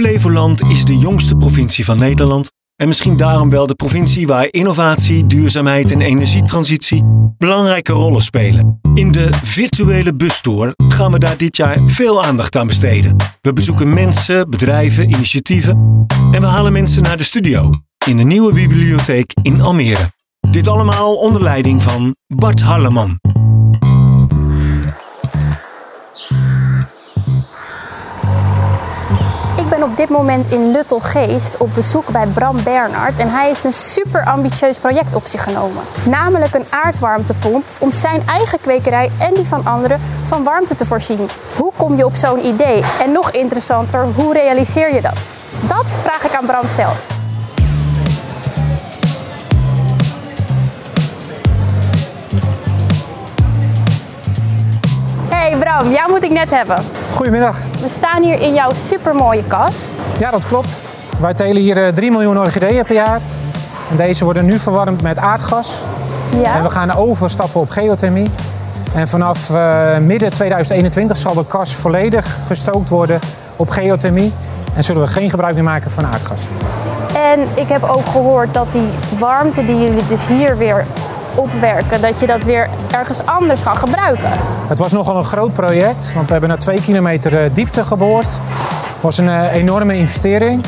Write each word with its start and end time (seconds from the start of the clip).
Flevoland 0.00 0.62
is 0.62 0.84
de 0.84 0.98
jongste 0.98 1.36
provincie 1.36 1.84
van 1.84 1.98
Nederland 1.98 2.50
en 2.76 2.88
misschien 2.88 3.16
daarom 3.16 3.50
wel 3.50 3.66
de 3.66 3.74
provincie 3.74 4.26
waar 4.26 4.48
innovatie, 4.50 5.26
duurzaamheid 5.26 5.90
en 5.90 6.00
energietransitie 6.00 7.04
belangrijke 7.38 7.92
rollen 7.92 8.22
spelen. 8.22 8.80
In 8.94 9.12
de 9.12 9.28
virtuele 9.42 10.14
bustour 10.14 10.72
gaan 10.88 11.12
we 11.12 11.18
daar 11.18 11.36
dit 11.36 11.56
jaar 11.56 11.80
veel 11.86 12.24
aandacht 12.24 12.56
aan 12.56 12.66
besteden. 12.66 13.16
We 13.40 13.52
bezoeken 13.52 13.94
mensen, 13.94 14.50
bedrijven, 14.50 15.10
initiatieven 15.10 16.06
en 16.30 16.40
we 16.40 16.46
halen 16.46 16.72
mensen 16.72 17.02
naar 17.02 17.16
de 17.16 17.24
studio 17.24 17.70
in 18.06 18.16
de 18.16 18.24
nieuwe 18.24 18.52
bibliotheek 18.52 19.32
in 19.42 19.60
Almere. 19.60 20.12
Dit 20.50 20.68
allemaal 20.68 21.14
onder 21.14 21.42
leiding 21.42 21.82
van 21.82 22.16
Bart 22.26 22.62
Harleman. 22.62 23.18
Dit 30.00 30.08
moment 30.08 30.52
in 30.52 30.70
Luttelgeest 30.70 31.56
op 31.56 31.74
bezoek 31.74 32.08
bij 32.08 32.26
Bram 32.26 32.62
Bernhard 32.62 33.18
en 33.18 33.30
hij 33.30 33.46
heeft 33.46 33.64
een 33.64 33.72
super 33.72 34.24
ambitieus 34.24 34.78
project 34.78 35.14
op 35.14 35.26
zich 35.26 35.42
genomen. 35.42 35.82
Namelijk 36.04 36.54
een 36.54 36.64
aardwarmtepomp 36.70 37.64
om 37.78 37.92
zijn 37.92 38.22
eigen 38.26 38.60
kwekerij 38.60 39.10
en 39.18 39.34
die 39.34 39.44
van 39.44 39.66
anderen 39.66 40.00
van 40.22 40.44
warmte 40.44 40.74
te 40.74 40.86
voorzien. 40.86 41.28
Hoe 41.56 41.72
kom 41.76 41.96
je 41.96 42.04
op 42.04 42.16
zo'n 42.16 42.44
idee? 42.46 42.82
En 43.00 43.12
nog 43.12 43.30
interessanter, 43.30 44.06
hoe 44.14 44.32
realiseer 44.32 44.94
je 44.94 45.00
dat? 45.00 45.18
Dat 45.60 45.86
vraag 46.02 46.24
ik 46.24 46.34
aan 46.34 46.46
Bram 46.46 46.66
zelf. 46.74 47.06
Hey 55.28 55.56
Bram, 55.56 55.92
jou 55.92 56.10
moet 56.10 56.22
ik 56.22 56.30
net 56.30 56.50
hebben. 56.50 56.84
Goedemiddag. 57.12 57.69
We 57.80 57.88
staan 57.88 58.22
hier 58.22 58.40
in 58.40 58.54
jouw 58.54 58.70
supermooie 58.76 59.44
kas. 59.46 59.92
Ja, 60.18 60.30
dat 60.30 60.46
klopt. 60.46 60.82
Wij 61.20 61.34
telen 61.34 61.62
hier 61.62 61.84
eh, 61.84 61.92
3 61.92 62.10
miljoen 62.10 62.38
orchideeën 62.38 62.84
per 62.84 62.94
jaar. 62.94 63.20
En 63.90 63.96
deze 63.96 64.24
worden 64.24 64.44
nu 64.44 64.58
verwarmd 64.58 65.02
met 65.02 65.18
aardgas. 65.18 65.74
En 66.32 66.40
Ja. 66.40 66.62
we 66.62 66.70
gaan 66.70 66.94
overstappen 66.94 67.60
op 67.60 67.70
geothermie. 67.70 68.30
En 68.94 69.08
vanaf 69.08 69.50
eh, 69.50 69.98
midden 69.98 70.32
2021 70.32 71.16
zal 71.16 71.34
de 71.34 71.46
kas 71.46 71.74
volledig 71.74 72.36
gestookt 72.46 72.88
worden 72.88 73.20
op 73.56 73.68
geothermie. 73.70 74.32
En 74.74 74.84
zullen 74.84 75.02
we 75.02 75.08
geen 75.08 75.30
gebruik 75.30 75.54
meer 75.54 75.64
maken 75.64 75.90
van 75.90 76.06
aardgas. 76.06 76.40
En 77.14 77.40
ik 77.54 77.68
heb 77.68 77.82
ook 77.82 78.06
gehoord 78.06 78.54
dat 78.54 78.66
die 78.72 78.88
warmte 79.18 79.66
die 79.66 79.78
jullie 79.78 80.06
dus 80.08 80.26
hier 80.26 80.56
weer 80.56 80.86
opwerken, 81.34 82.00
dat 82.00 82.20
je 82.20 82.26
dat 82.26 82.42
weer 82.42 82.68
ergens 82.90 83.26
anders 83.26 83.62
kan 83.62 83.76
gebruiken. 83.76 84.30
Het 84.68 84.78
was 84.78 84.92
nogal 84.92 85.16
een 85.16 85.24
groot 85.24 85.52
project, 85.52 86.12
want 86.14 86.26
we 86.26 86.32
hebben 86.32 86.48
naar 86.48 86.58
2 86.58 86.80
kilometer 86.80 87.42
eh, 87.44 87.50
diepte 87.52 87.84
geboord. 87.84 88.26
Het 88.26 89.00
was 89.00 89.18
een 89.18 89.28
eh, 89.28 89.54
enorme 89.54 89.96
investering. 89.96 90.64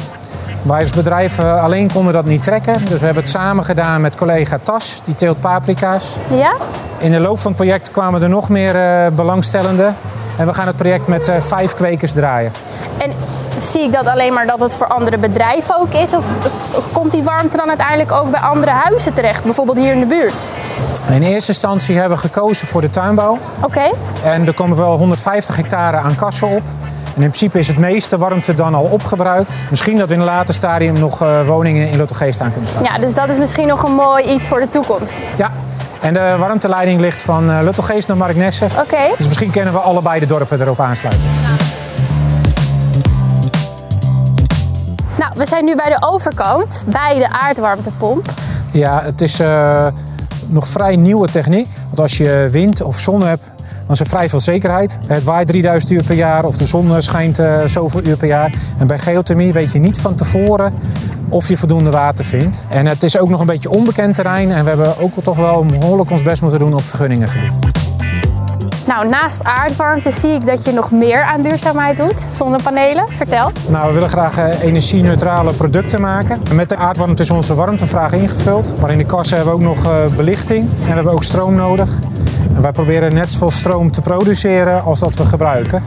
Wij 0.62 0.80
als 0.80 0.90
bedrijf 0.90 1.40
alleen 1.40 1.92
konden 1.92 2.12
dat 2.12 2.24
niet 2.24 2.42
trekken. 2.42 2.72
Dus 2.72 2.98
we 2.98 3.04
hebben 3.04 3.22
het 3.22 3.32
samen 3.32 3.64
gedaan 3.64 4.00
met 4.00 4.14
collega 4.14 4.58
Tas, 4.62 5.02
die 5.04 5.14
teelt 5.14 5.40
paprika's. 5.40 6.04
Ja? 6.30 6.52
In 6.98 7.10
de 7.10 7.20
loop 7.20 7.38
van 7.38 7.50
het 7.50 7.60
project 7.60 7.90
kwamen 7.90 8.22
er 8.22 8.28
nog 8.28 8.48
meer 8.48 8.76
eh, 8.76 9.06
belangstellenden. 9.12 9.96
En 10.36 10.46
we 10.46 10.52
gaan 10.52 10.66
het 10.66 10.76
project 10.76 11.06
met 11.06 11.32
vijf 11.40 11.74
kwekers 11.74 12.12
draaien. 12.12 12.52
En 12.98 13.12
zie 13.64 13.82
ik 13.82 13.92
dat 13.92 14.06
alleen 14.06 14.32
maar 14.32 14.46
dat 14.46 14.60
het 14.60 14.74
voor 14.74 14.86
andere 14.86 15.18
bedrijven 15.18 15.80
ook 15.80 15.92
is? 15.92 16.14
Of 16.14 16.24
komt 16.92 17.12
die 17.12 17.22
warmte 17.22 17.56
dan 17.56 17.68
uiteindelijk 17.68 18.12
ook 18.12 18.30
bij 18.30 18.40
andere 18.40 18.70
huizen 18.70 19.14
terecht? 19.14 19.44
Bijvoorbeeld 19.44 19.78
hier 19.78 19.92
in 19.92 20.00
de 20.00 20.06
buurt? 20.06 20.34
In 21.10 21.22
eerste 21.22 21.50
instantie 21.50 21.96
hebben 21.96 22.16
we 22.16 22.22
gekozen 22.22 22.66
voor 22.66 22.80
de 22.80 22.90
tuinbouw. 22.90 23.38
Oké. 23.60 23.90
En 24.24 24.46
er 24.46 24.54
komen 24.54 24.76
wel 24.76 24.96
150 24.96 25.56
hectare 25.56 25.96
aan 25.96 26.14
kassen 26.14 26.48
op. 26.48 26.62
En 27.16 27.22
in 27.22 27.28
principe 27.28 27.58
is 27.58 27.68
het 27.68 27.78
meeste 27.78 28.18
warmte 28.18 28.54
dan 28.54 28.74
al 28.74 28.84
opgebruikt. 28.84 29.52
Misschien 29.70 29.96
dat 29.96 30.08
we 30.08 30.14
in 30.14 30.20
een 30.20 30.26
later 30.26 30.54
stadium 30.54 30.98
nog 30.98 31.22
eh, 31.22 31.46
woningen 31.46 31.88
in 31.88 31.96
Luttelgeest 31.96 32.40
aan 32.40 32.52
kunnen 32.52 32.70
sluiten. 32.70 32.94
Ja, 32.94 33.00
dus 33.00 33.14
dat 33.14 33.28
is 33.30 33.38
misschien 33.38 33.66
nog 33.66 33.82
een 33.82 33.94
mooi 33.94 34.24
iets 34.24 34.46
voor 34.46 34.60
de 34.60 34.70
toekomst. 34.70 35.14
Ja. 35.36 35.50
En 36.00 36.12
de 36.12 36.34
warmteleiding 36.38 37.00
ligt 37.00 37.22
van 37.22 37.50
eh, 37.50 37.58
Luttelgeest 37.62 38.08
naar 38.08 38.16
Marknesse. 38.16 38.64
Oké. 38.64 39.14
Dus 39.16 39.26
misschien 39.26 39.50
kunnen 39.50 39.72
we 39.72 39.78
allebei 39.78 40.20
de 40.20 40.26
dorpen 40.26 40.60
erop 40.60 40.80
aansluiten. 40.80 41.22
Nou, 45.22 45.34
we 45.36 45.46
zijn 45.46 45.64
nu 45.64 45.76
bij 45.76 45.88
de 45.88 45.96
overkant, 46.00 46.84
bij 46.86 47.18
de 47.18 47.28
aardwarmtepomp. 47.28 48.30
Ja, 48.70 49.02
het 49.02 49.20
is 49.20 49.40
eh, 49.40 49.86
nog 50.46 50.68
vrij 50.68 50.96
nieuwe 50.96 51.28
techniek. 51.28 51.68
Want 51.86 52.00
als 52.00 52.16
je 52.16 52.48
wind 52.50 52.80
of 52.80 52.98
zon 52.98 53.22
hebt, 53.24 53.42
dan 53.56 53.90
is 53.90 54.00
er 54.00 54.06
vrij 54.06 54.28
veel 54.28 54.40
zekerheid. 54.40 54.98
Het 55.06 55.24
waait 55.24 55.46
3000 55.46 55.92
uur 55.92 56.04
per 56.04 56.14
jaar 56.14 56.44
of 56.44 56.56
de 56.56 56.64
zon 56.64 56.94
eh, 56.94 57.00
schijnt 57.00 57.38
eh, 57.38 57.64
zoveel 57.66 58.02
uur 58.04 58.16
per 58.16 58.28
jaar. 58.28 58.54
En 58.78 58.86
bij 58.86 58.98
geothermie 58.98 59.52
weet 59.52 59.72
je 59.72 59.78
niet 59.78 59.98
van 59.98 60.14
tevoren 60.14 60.74
of 61.28 61.48
je 61.48 61.56
voldoende 61.56 61.90
water 61.90 62.24
vindt. 62.24 62.64
En 62.68 62.86
het 62.86 63.02
is 63.02 63.18
ook 63.18 63.28
nog 63.28 63.40
een 63.40 63.46
beetje 63.46 63.70
onbekend 63.70 64.14
terrein. 64.14 64.52
En 64.52 64.62
we 64.62 64.68
hebben 64.68 64.98
ook 64.98 65.12
toch 65.22 65.36
wel 65.36 65.64
behoorlijk 65.64 66.10
ons 66.10 66.22
best 66.22 66.42
moeten 66.42 66.58
doen 66.58 66.74
op 66.74 66.84
vergunningengebied. 66.84 67.91
Nou, 68.86 69.08
naast 69.08 69.44
aardwarmte 69.44 70.10
zie 70.10 70.30
ik 70.30 70.46
dat 70.46 70.64
je 70.64 70.72
nog 70.72 70.90
meer 70.90 71.22
aan 71.22 71.42
duurzaamheid 71.42 71.96
doet. 71.96 72.26
Zonnepanelen, 72.30 73.08
vertel. 73.08 73.50
Nou, 73.68 73.88
we 73.88 73.94
willen 73.94 74.08
graag 74.08 74.38
eh, 74.38 74.62
energie-neutrale 74.62 75.52
producten 75.52 76.00
maken. 76.00 76.40
En 76.50 76.56
met 76.56 76.68
de 76.68 76.76
aardwarmte 76.76 77.22
is 77.22 77.30
onze 77.30 77.54
warmtevraag 77.54 78.12
ingevuld. 78.12 78.80
Maar 78.80 78.90
in 78.90 78.98
de 78.98 79.04
kassen 79.04 79.36
hebben 79.36 79.54
we 79.54 79.60
ook 79.60 79.66
nog 79.74 79.84
eh, 79.84 80.16
belichting 80.16 80.68
en 80.80 80.86
we 80.86 80.92
hebben 80.92 81.12
ook 81.12 81.24
stroom 81.24 81.54
nodig. 81.54 81.98
En 82.54 82.62
wij 82.62 82.72
proberen 82.72 83.14
net 83.14 83.32
zoveel 83.32 83.50
stroom 83.50 83.90
te 83.90 84.00
produceren 84.00 84.82
als 84.82 85.00
dat 85.00 85.14
we 85.14 85.24
gebruiken. 85.24 85.84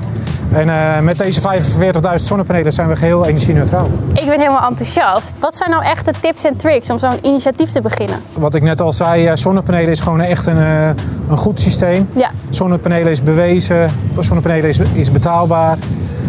En 0.51 0.69
eh, 0.69 0.99
met 1.01 1.17
deze 1.17 1.41
45.000 1.41 2.13
zonnepanelen 2.15 2.73
zijn 2.73 2.87
we 2.87 2.95
geheel 2.95 3.25
energie-neutraal. 3.25 3.87
Ik 4.13 4.25
ben 4.25 4.39
helemaal 4.39 4.67
enthousiast. 4.69 5.33
Wat 5.39 5.55
zijn 5.57 5.69
nou 5.69 5.83
echt 5.83 6.05
de 6.05 6.13
tips 6.21 6.43
en 6.43 6.55
tricks 6.57 6.89
om 6.89 6.99
zo'n 6.99 7.17
initiatief 7.21 7.71
te 7.71 7.81
beginnen? 7.81 8.19
Wat 8.33 8.55
ik 8.55 8.61
net 8.61 8.81
al 8.81 8.93
zei, 8.93 9.27
eh, 9.27 9.35
zonnepanelen 9.35 9.89
is 9.89 9.99
gewoon 9.99 10.21
echt 10.21 10.45
een, 10.45 10.57
eh, 10.57 10.87
een 11.29 11.37
goed 11.37 11.59
systeem. 11.59 12.09
Ja, 12.13 12.29
Zonnepanelen 12.49 13.11
is 13.11 13.23
bewezen, 13.23 13.89
zonnepanelen 14.19 14.69
is, 14.69 14.79
is 14.93 15.11
betaalbaar. 15.11 15.77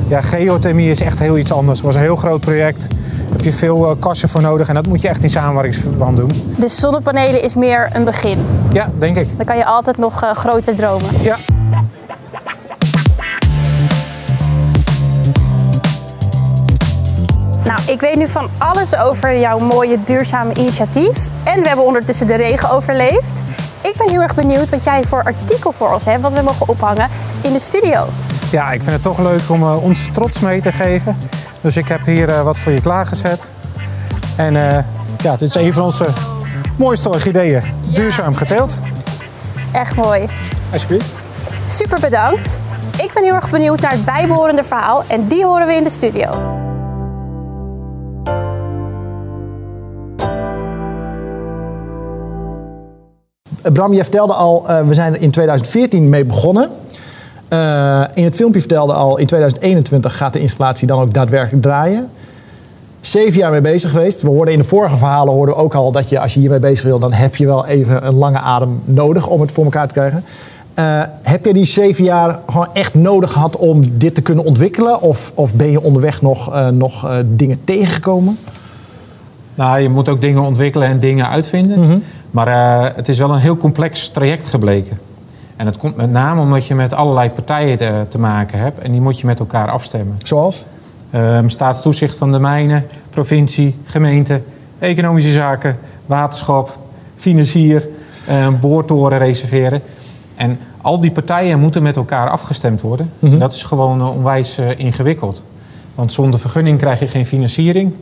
Ja, 0.08 0.20
geothermie 0.20 0.90
is 0.90 1.00
echt 1.00 1.18
heel 1.18 1.38
iets 1.38 1.52
anders. 1.52 1.78
Het 1.78 1.86
was 1.86 1.94
een 1.96 2.00
heel 2.02 2.16
groot 2.16 2.40
project. 2.40 2.88
Daar 2.90 3.36
heb 3.36 3.40
je 3.40 3.52
veel 3.52 3.96
kassen 3.98 4.28
voor 4.28 4.40
nodig 4.40 4.68
en 4.68 4.74
dat 4.74 4.86
moet 4.86 5.02
je 5.02 5.08
echt 5.08 5.22
in 5.22 5.30
samenwerkingsverband 5.30 6.16
doen. 6.16 6.30
dus 6.56 6.76
zonnepanelen 6.76 7.42
is 7.42 7.54
meer 7.54 7.90
een 7.92 8.04
begin. 8.04 8.46
Ja, 8.72 8.90
denk 8.98 9.16
ik. 9.16 9.36
Dan 9.36 9.46
kan 9.46 9.56
je 9.56 9.64
altijd 9.64 9.98
nog 9.98 10.22
groter 10.34 10.74
dromen. 10.74 11.08
Ja. 11.20 11.36
Ik 17.86 18.00
weet 18.00 18.16
nu 18.16 18.28
van 18.28 18.48
alles 18.58 18.96
over 18.96 19.38
jouw 19.38 19.58
mooie 19.58 19.98
duurzame 20.04 20.54
initiatief. 20.54 21.28
En 21.44 21.62
we 21.62 21.68
hebben 21.68 21.86
ondertussen 21.86 22.26
de 22.26 22.34
regen 22.34 22.70
overleefd. 22.70 23.32
Ik 23.80 23.94
ben 23.96 24.10
heel 24.10 24.22
erg 24.22 24.34
benieuwd 24.34 24.68
wat 24.68 24.84
jij 24.84 25.04
voor 25.04 25.22
artikel 25.22 25.72
voor 25.72 25.92
ons 25.92 26.04
hebt, 26.04 26.22
wat 26.22 26.32
we 26.32 26.42
mogen 26.42 26.68
ophangen 26.68 27.08
in 27.40 27.52
de 27.52 27.58
studio. 27.58 28.08
ja, 28.50 28.70
ik 28.72 28.82
vind 28.82 28.92
het 28.92 29.02
toch 29.02 29.18
leuk 29.18 29.48
om 29.48 29.62
eh, 29.62 29.82
ons 29.82 30.08
trots 30.12 30.40
mee 30.40 30.60
te 30.60 30.72
geven. 30.72 31.16
Dus 31.60 31.76
ik 31.76 31.88
heb 31.88 32.04
hier 32.04 32.28
eh, 32.28 32.42
wat 32.42 32.58
voor 32.58 32.72
je 32.72 32.80
klaargezet. 32.80 33.50
En 34.36 34.56
eh, 34.56 34.84
ja, 35.22 35.36
dit 35.36 35.48
is 35.48 35.54
een 35.54 35.72
van 35.72 35.82
onze 35.82 36.06
mooiste 36.76 37.08
orchideeën. 37.08 37.62
Duurzaam 37.94 38.34
geteeld. 38.34 38.78
Echt 39.72 39.96
mooi. 39.96 40.26
Alsjeblieft. 40.72 41.14
Super 41.68 42.00
bedankt. 42.00 42.60
Ik 42.96 43.10
ben 43.14 43.24
heel 43.24 43.34
erg 43.34 43.50
benieuwd 43.50 43.80
naar 43.80 43.92
het 43.92 44.04
bijbehorende 44.04 44.64
verhaal 44.64 45.04
en 45.06 45.28
die 45.28 45.44
horen 45.44 45.66
we 45.66 45.74
in 45.74 45.84
de 45.84 45.90
studio. 45.90 46.64
Bram, 53.72 53.92
je 53.92 54.02
vertelde 54.02 54.32
al, 54.32 54.68
eh, 54.68 54.86
we 54.86 54.94
zijn 54.94 55.14
er 55.14 55.20
in 55.20 55.30
2014 55.30 56.08
mee 56.08 56.24
begonnen. 56.24 56.70
Eh, 57.48 58.04
in 58.14 58.24
het 58.24 58.34
filmpje 58.34 58.60
vertelde 58.60 58.92
al, 58.92 59.16
in 59.18 59.26
2021 59.26 60.16
gaat 60.16 60.32
de 60.32 60.40
installatie 60.40 60.86
dan 60.86 61.00
ook 61.00 61.14
daadwerkelijk 61.14 61.62
draaien. 61.62 62.10
Zeven 63.00 63.38
jaar 63.38 63.50
mee 63.50 63.60
bezig 63.60 63.90
geweest. 63.90 64.22
We 64.22 64.28
hoorden 64.28 64.54
in 64.54 64.60
de 64.60 64.66
vorige 64.66 64.96
verhalen 64.96 65.34
hoorden 65.34 65.54
we 65.54 65.60
ook 65.60 65.74
al 65.74 65.92
dat 65.92 66.08
je, 66.08 66.20
als 66.20 66.34
je 66.34 66.40
hiermee 66.40 66.58
bezig 66.58 66.84
wil, 66.84 66.98
dan 66.98 67.12
heb 67.12 67.36
je 67.36 67.46
wel 67.46 67.66
even 67.66 68.06
een 68.06 68.14
lange 68.14 68.38
adem 68.38 68.80
nodig 68.84 69.26
om 69.26 69.40
het 69.40 69.52
voor 69.52 69.64
elkaar 69.64 69.86
te 69.86 69.92
krijgen. 69.92 70.24
Eh, 70.76 71.02
heb 71.22 71.44
je 71.44 71.52
die 71.52 71.64
zeven 71.64 72.04
jaar 72.04 72.38
gewoon 72.46 72.68
echt 72.72 72.94
nodig 72.94 73.32
gehad 73.32 73.56
om 73.56 73.98
dit 73.98 74.14
te 74.14 74.22
kunnen 74.22 74.44
ontwikkelen? 74.44 75.00
Of, 75.00 75.32
of 75.34 75.54
ben 75.54 75.70
je 75.70 75.82
onderweg 75.82 76.22
nog, 76.22 76.54
eh, 76.54 76.68
nog 76.68 77.04
eh, 77.04 77.16
dingen 77.24 77.60
tegengekomen? 77.64 78.38
Nou, 79.54 79.78
je 79.78 79.88
moet 79.88 80.08
ook 80.08 80.20
dingen 80.20 80.42
ontwikkelen 80.42 80.88
en 80.88 80.98
dingen 80.98 81.28
uitvinden. 81.28 82.02
Maar 82.36 82.48
eh, 82.48 82.96
het 82.96 83.08
is 83.08 83.18
wel 83.18 83.30
een 83.30 83.40
heel 83.40 83.56
complex 83.56 84.08
traject 84.08 84.46
gebleken. 84.46 84.98
En 85.56 85.64
dat 85.64 85.76
komt 85.76 85.96
met 85.96 86.10
name 86.10 86.40
omdat 86.40 86.66
je 86.66 86.74
met 86.74 86.92
allerlei 86.92 87.30
partijen 87.30 87.78
te, 87.78 88.04
te 88.08 88.18
maken 88.18 88.58
hebt. 88.58 88.78
En 88.78 88.92
die 88.92 89.00
moet 89.00 89.20
je 89.20 89.26
met 89.26 89.38
elkaar 89.38 89.70
afstemmen. 89.70 90.16
Zoals? 90.22 90.64
Ehm, 91.10 91.48
staatstoezicht 91.48 92.16
van 92.16 92.32
de 92.32 92.38
mijnen, 92.38 92.86
provincie, 93.10 93.78
gemeente, 93.84 94.40
economische 94.78 95.32
zaken, 95.32 95.78
waterschap, 96.06 96.78
financier, 97.16 97.88
eh, 98.26 98.48
boortoren 98.60 99.18
reserveren. 99.18 99.82
En 100.34 100.60
al 100.80 101.00
die 101.00 101.12
partijen 101.12 101.60
moeten 101.60 101.82
met 101.82 101.96
elkaar 101.96 102.28
afgestemd 102.28 102.80
worden. 102.80 103.12
En 103.20 103.38
dat 103.38 103.52
is 103.52 103.62
gewoon 103.62 104.00
eh, 104.00 104.16
onwijs 104.16 104.58
eh, 104.58 104.78
ingewikkeld. 104.78 105.44
Want 105.94 106.12
zonder 106.12 106.40
vergunning 106.40 106.78
krijg 106.78 107.00
je 107.00 107.08
geen 107.08 107.26
financiering. 107.26 107.94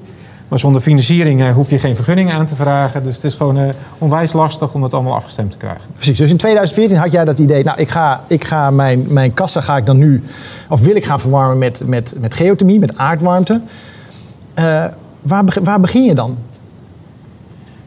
Maar 0.55 0.63
zonder 0.63 0.83
financiering 0.83 1.43
eh, 1.43 1.53
hoef 1.53 1.71
je 1.71 1.79
geen 1.79 1.95
vergunning 1.95 2.33
aan 2.33 2.47
te 2.47 2.57
vragen. 2.57 3.03
Dus 3.03 3.15
het 3.15 3.25
is 3.25 3.35
gewoon 3.35 3.59
eh, 3.59 3.69
onwijs 3.99 4.33
lastig 4.33 4.75
om 4.75 4.81
dat 4.81 4.95
allemaal 4.95 5.15
afgestemd 5.15 5.51
te 5.51 5.57
krijgen. 5.57 5.83
Precies, 5.95 6.19
dus 6.19 6.31
in 6.31 6.37
2014 6.37 6.97
had 6.97 7.13
jij 7.13 7.25
dat 7.25 7.39
idee, 7.39 7.65
nou 7.65 7.79
ik 7.81 7.91
ga, 7.91 8.25
ik 8.27 8.45
ga 8.45 8.71
mijn, 8.71 9.05
mijn 9.09 9.35
kassen 9.35 9.63
ga 9.63 9.77
ik 9.77 9.87
dan 9.87 9.97
nu, 9.97 10.23
of 10.69 10.81
wil 10.81 10.97
ik 10.97 11.05
gaan 11.05 11.21
verwarmen 11.21 11.59
met, 11.59 11.83
met, 11.87 12.15
met 12.19 12.35
geothermie, 12.35 12.79
met 12.79 12.97
aardwarmte. 12.99 13.61
Eh, 14.55 14.85
waar, 15.23 15.45
waar 15.63 15.81
begin 15.81 16.05
je 16.05 16.15
dan? 16.15 16.37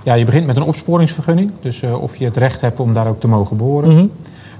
Ja, 0.03 0.13
je 0.13 0.25
begint 0.25 0.45
met 0.45 0.55
een 0.55 0.63
opsporingsvergunning. 0.63 1.51
Dus 1.61 1.83
of 1.83 2.15
je 2.15 2.25
het 2.25 2.37
recht 2.37 2.61
hebt 2.61 2.79
om 2.79 2.93
daar 2.93 3.07
ook 3.07 3.19
te 3.19 3.27
mogen 3.27 3.57
boren. 3.57 4.11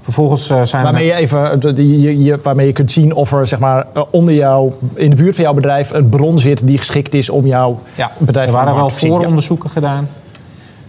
Vervolgens 0.08 0.50
eh, 0.50 0.62
zijn 0.62 0.82
Waarmee 0.84 1.02
we... 1.06 1.14
je 1.14 1.14
even, 1.20 1.60
de- 1.60 2.00
je, 2.00 2.22
je- 2.22 2.38
waarmee 2.42 2.66
je 2.66 2.72
kunt 2.72 2.92
zien 2.92 3.14
of 3.14 3.32
er 3.32 3.46
zeg 3.46 3.58
maar, 3.58 3.86
eh, 3.94 4.02
onder 4.10 4.34
jou, 4.34 4.72
in 4.94 5.10
de 5.10 5.16
buurt 5.16 5.34
van 5.34 5.44
jouw 5.44 5.54
bedrijf, 5.54 5.90
een 5.90 6.08
bron 6.08 6.38
zit 6.38 6.66
die 6.66 6.78
geschikt 6.78 7.14
is 7.14 7.30
om 7.30 7.46
jouw 7.46 7.78
Ja, 7.94 8.10
bedrijf 8.18 8.46
er 8.46 8.52
van 8.52 8.64
waren 8.64 8.78
wel 8.80 8.88
te. 8.90 9.06
Ja. 9.06 9.12
vooronderzoeken 9.12 9.70
gedaan. 9.70 10.08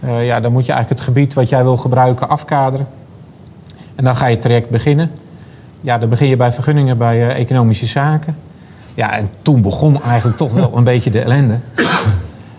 Eh, 0.00 0.26
ja, 0.26 0.40
dan 0.40 0.52
moet 0.52 0.66
je 0.66 0.72
eigenlijk 0.72 1.00
het 1.00 1.08
gebied 1.10 1.34
wat 1.34 1.48
jij 1.48 1.62
wil 1.62 1.76
gebruiken 1.76 2.28
afkaderen. 2.28 2.86
En 3.94 4.04
dan 4.04 4.16
ga 4.16 4.26
je 4.26 4.32
het 4.32 4.42
traject 4.42 4.70
beginnen. 4.70 5.10
Ja, 5.80 5.98
dan 5.98 6.08
begin 6.08 6.28
je 6.28 6.36
bij 6.36 6.52
vergunningen 6.52 6.98
bij 6.98 7.28
eh, 7.28 7.40
economische 7.40 7.86
zaken. 7.86 8.36
Ja, 8.94 9.12
en 9.12 9.28
toen 9.42 9.62
begon 9.62 10.02
eigenlijk 10.02 10.36
toch 10.36 10.52
wel 10.52 10.72
een 10.76 10.84
beetje 10.84 11.10
de 11.10 11.20
ellende. 11.20 11.58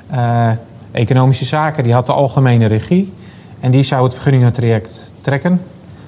Eh, 0.10 0.50
economische 0.92 1.46
zaken, 1.46 1.84
die 1.84 1.94
had 1.94 2.06
de 2.06 2.14
algemene 2.14 2.66
regie. 2.66 3.14
En 3.60 3.72
die 3.72 3.84
zou 3.84 4.04
het 4.04 4.14
vergunningentraject 4.14 5.14
trekken. 5.22 5.62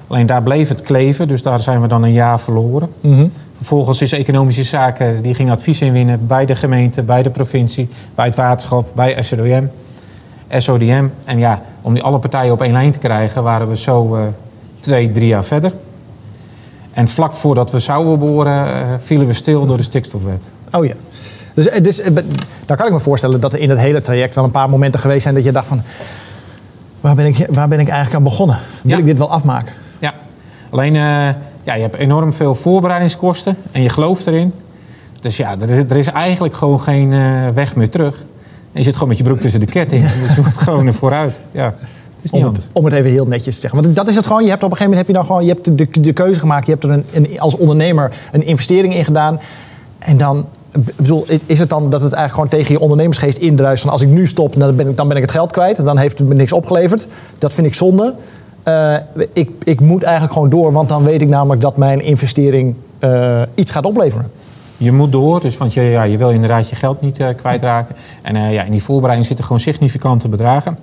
Alleen 0.07 0.25
daar 0.25 0.43
bleef 0.43 0.69
het 0.69 0.81
kleven, 0.81 1.27
dus 1.27 1.41
daar 1.41 1.59
zijn 1.59 1.81
we 1.81 1.87
dan 1.87 2.03
een 2.03 2.11
jaar 2.13 2.39
verloren. 2.39 2.89
Mhm. 3.01 3.27
Vervolgens 3.57 4.01
is 4.01 4.11
economische 4.11 4.63
zaken, 4.63 5.21
die 5.21 5.35
ging 5.35 5.51
advies 5.51 5.81
inwinnen 5.81 6.27
bij 6.27 6.45
de 6.45 6.55
gemeente, 6.55 7.03
bij 7.03 7.23
de 7.23 7.29
provincie, 7.29 7.89
bij 8.15 8.25
het 8.25 8.35
waterschap, 8.35 8.87
bij 8.95 9.23
SODM. 9.23 9.63
SODM. 10.57 11.05
En 11.25 11.39
ja, 11.39 11.61
om 11.81 11.93
die 11.93 12.03
alle 12.03 12.19
partijen 12.19 12.53
op 12.53 12.61
één 12.61 12.71
lijn 12.71 12.91
te 12.91 12.99
krijgen, 12.99 13.43
waren 13.43 13.67
we 13.67 13.77
zo 13.77 14.15
eh, 14.15 14.21
twee, 14.79 15.11
drie 15.11 15.27
jaar 15.27 15.43
verder. 15.43 15.71
En 16.93 17.07
vlak 17.07 17.33
voordat 17.33 17.71
we 17.71 17.79
zouden 17.79 18.19
boren, 18.19 18.65
eh, 18.67 18.89
vielen 18.99 19.27
we 19.27 19.33
stil 19.33 19.65
door 19.65 19.77
de 19.77 19.83
stikstofwet. 19.83 20.43
Oh 20.71 20.85
ja. 20.85 20.93
Dus, 21.53 21.67
eh, 21.69 21.83
dus 21.83 22.01
dan 22.65 22.77
kan 22.77 22.85
ik 22.87 22.91
me 22.93 22.99
voorstellen 22.99 23.39
dat 23.39 23.53
er 23.53 23.59
in 23.59 23.69
het 23.69 23.79
hele 23.79 23.99
traject 23.99 24.35
wel 24.35 24.43
een 24.43 24.51
paar 24.51 24.69
momenten 24.69 24.99
geweest 24.99 25.21
zijn 25.21 25.35
dat 25.35 25.43
je 25.43 25.51
dacht 25.51 25.67
van, 25.67 25.81
waar 27.01 27.15
ben 27.15 27.25
ik, 27.25 27.47
waar 27.49 27.67
ben 27.67 27.79
ik 27.79 27.87
eigenlijk 27.87 28.15
aan 28.17 28.23
begonnen? 28.23 28.57
Wil 28.81 28.91
Ja. 28.91 28.97
ik 28.97 29.05
dit 29.05 29.17
wel 29.17 29.31
afmaken? 29.31 29.73
Alleen 30.73 30.95
eh, 30.95 31.01
ja, 31.63 31.73
je 31.75 31.81
hebt 31.81 31.95
enorm 31.95 32.33
veel 32.33 32.55
voorbereidingskosten 32.55 33.57
en 33.71 33.81
je 33.81 33.89
gelooft 33.89 34.27
erin. 34.27 34.53
Dus 35.19 35.37
ja, 35.37 35.55
er 35.59 35.69
is, 35.69 35.77
er 35.77 35.97
is 35.97 36.07
eigenlijk 36.07 36.53
gewoon 36.53 36.79
geen 36.79 37.13
eh, 37.13 37.47
weg 37.53 37.75
meer 37.75 37.89
terug. 37.89 38.17
En 38.71 38.79
je 38.79 38.83
zit 38.83 38.93
gewoon 38.93 39.07
met 39.07 39.17
je 39.17 39.23
broek 39.23 39.39
tussen 39.39 39.59
de 39.59 39.65
kettingen. 39.65 40.11
dus 40.27 40.35
je 40.35 40.41
moet 40.41 40.57
gewoon 40.57 40.87
er 40.87 40.93
vooruit. 40.93 41.39
Ja, 41.51 41.75
Om 42.31 42.43
het, 42.43 42.67
om 42.71 42.85
het 42.85 42.93
even 42.93 43.11
heel 43.11 43.25
netjes 43.25 43.55
te 43.55 43.61
zeggen. 43.61 43.81
Want 43.81 43.95
dat 43.95 44.07
is 44.07 44.15
het 44.15 44.25
gewoon. 44.25 44.43
Je 44.43 44.49
hebt 44.49 44.63
op 44.63 44.71
een 44.71 44.77
gegeven 44.77 44.97
moment 44.97 45.07
heb 45.07 45.15
je 45.15 45.21
dan 45.21 45.25
gewoon, 45.25 45.45
je 45.45 45.77
hebt 45.77 45.93
de, 45.93 46.01
de 46.01 46.13
keuze 46.13 46.39
gemaakt. 46.39 46.65
Je 46.65 46.71
hebt 46.71 46.83
er 46.83 46.89
een, 46.89 47.05
een, 47.11 47.39
als 47.39 47.55
ondernemer 47.55 48.11
een 48.31 48.45
investering 48.45 48.95
in 48.95 49.05
gedaan. 49.05 49.39
En 49.99 50.17
dan, 50.17 50.45
bedoel, 50.95 51.25
is 51.45 51.59
het 51.59 51.69
dan 51.69 51.89
dat 51.89 52.01
het 52.01 52.13
eigenlijk 52.13 52.33
gewoon 52.33 52.49
tegen 52.49 52.73
je 52.73 52.79
ondernemersgeest 52.79 53.37
indruist. 53.37 53.81
Van 53.81 53.91
als 53.91 54.01
ik 54.01 54.07
nu 54.07 54.27
stop, 54.27 54.55
dan 54.57 54.75
ben 54.75 54.89
ik, 54.89 54.97
dan 54.97 55.07
ben 55.07 55.17
ik 55.17 55.23
het 55.23 55.31
geld 55.31 55.51
kwijt. 55.51 55.77
En 55.77 55.85
dan 55.85 55.97
heeft 55.97 56.19
het 56.19 56.27
me 56.27 56.33
niks 56.33 56.51
opgeleverd. 56.51 57.07
Dat 57.37 57.53
vind 57.53 57.67
ik 57.67 57.73
zonde. 57.73 58.15
Eh, 58.63 58.95
ik, 59.33 59.51
ik 59.63 59.79
moet 59.79 60.03
eigenlijk 60.03 60.33
gewoon 60.33 60.49
door. 60.49 60.71
Want 60.71 60.89
dan 60.89 61.03
weet 61.03 61.21
ik 61.21 61.27
namelijk 61.27 61.61
dat 61.61 61.77
mijn 61.77 62.01
investering 62.01 62.75
eh, 62.99 63.41
iets 63.55 63.71
gaat 63.71 63.85
opleveren. 63.85 64.31
Je 64.77 64.91
moet 64.91 65.11
door, 65.11 65.41
dus, 65.41 65.57
want 65.57 65.73
je, 65.73 65.81
ja, 65.81 66.03
je 66.03 66.17
wil 66.17 66.29
inderdaad 66.29 66.69
je 66.69 66.75
geld 66.75 67.01
niet 67.01 67.19
eh, 67.19 67.27
kwijtraken. 67.35 67.95
En 68.21 68.51
ja, 68.51 68.63
in 68.63 68.71
die 68.71 68.83
voorbereiding 68.83 69.27
zitten 69.27 69.45
gewoon 69.45 69.61
significante 69.61 70.27
bedragen. 70.27 70.77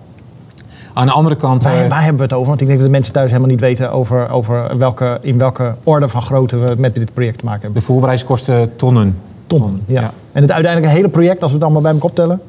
Aan 0.93 1.07
de 1.07 1.13
andere 1.13 1.37
kant... 1.37 1.63
Waar, 1.63 1.89
waar 1.89 2.01
hebben 2.01 2.17
we 2.17 2.23
het 2.23 2.33
over? 2.33 2.49
Want 2.49 2.61
ik 2.61 2.67
denk 2.67 2.79
dat 2.79 2.89
de 2.89 2.95
mensen 2.95 3.13
thuis 3.13 3.29
helemaal 3.29 3.51
niet 3.51 3.61
weten 3.61 3.93
over, 3.93 4.31
over 4.31 4.79
welke, 4.79 5.19
in 5.21 5.39
welke 5.39 5.75
orde 5.83 6.09
van 6.09 6.23
grootte 6.23 6.59
we 6.59 6.75
met 6.79 6.95
dit 6.95 7.15
project 7.15 7.39
te 7.39 7.45
maken 7.45 7.61
hebben. 7.61 7.81
de 7.81 7.87
voorbereidingskosten 7.87 8.77
tonnen. 8.77 9.19
Tonnen, 9.47 9.83
ja. 9.87 10.01
Ja. 10.01 10.13
En 10.33 10.43
het 10.43 10.53
uiteindelijke 10.53 10.97
hele 10.97 11.09
project, 11.09 11.43
als 11.43 11.51
we 11.51 11.57
het 11.57 11.65
allemaal 11.65 11.83
bij 11.83 11.93
elkaar 11.93 12.09
optellen, 12.09 12.41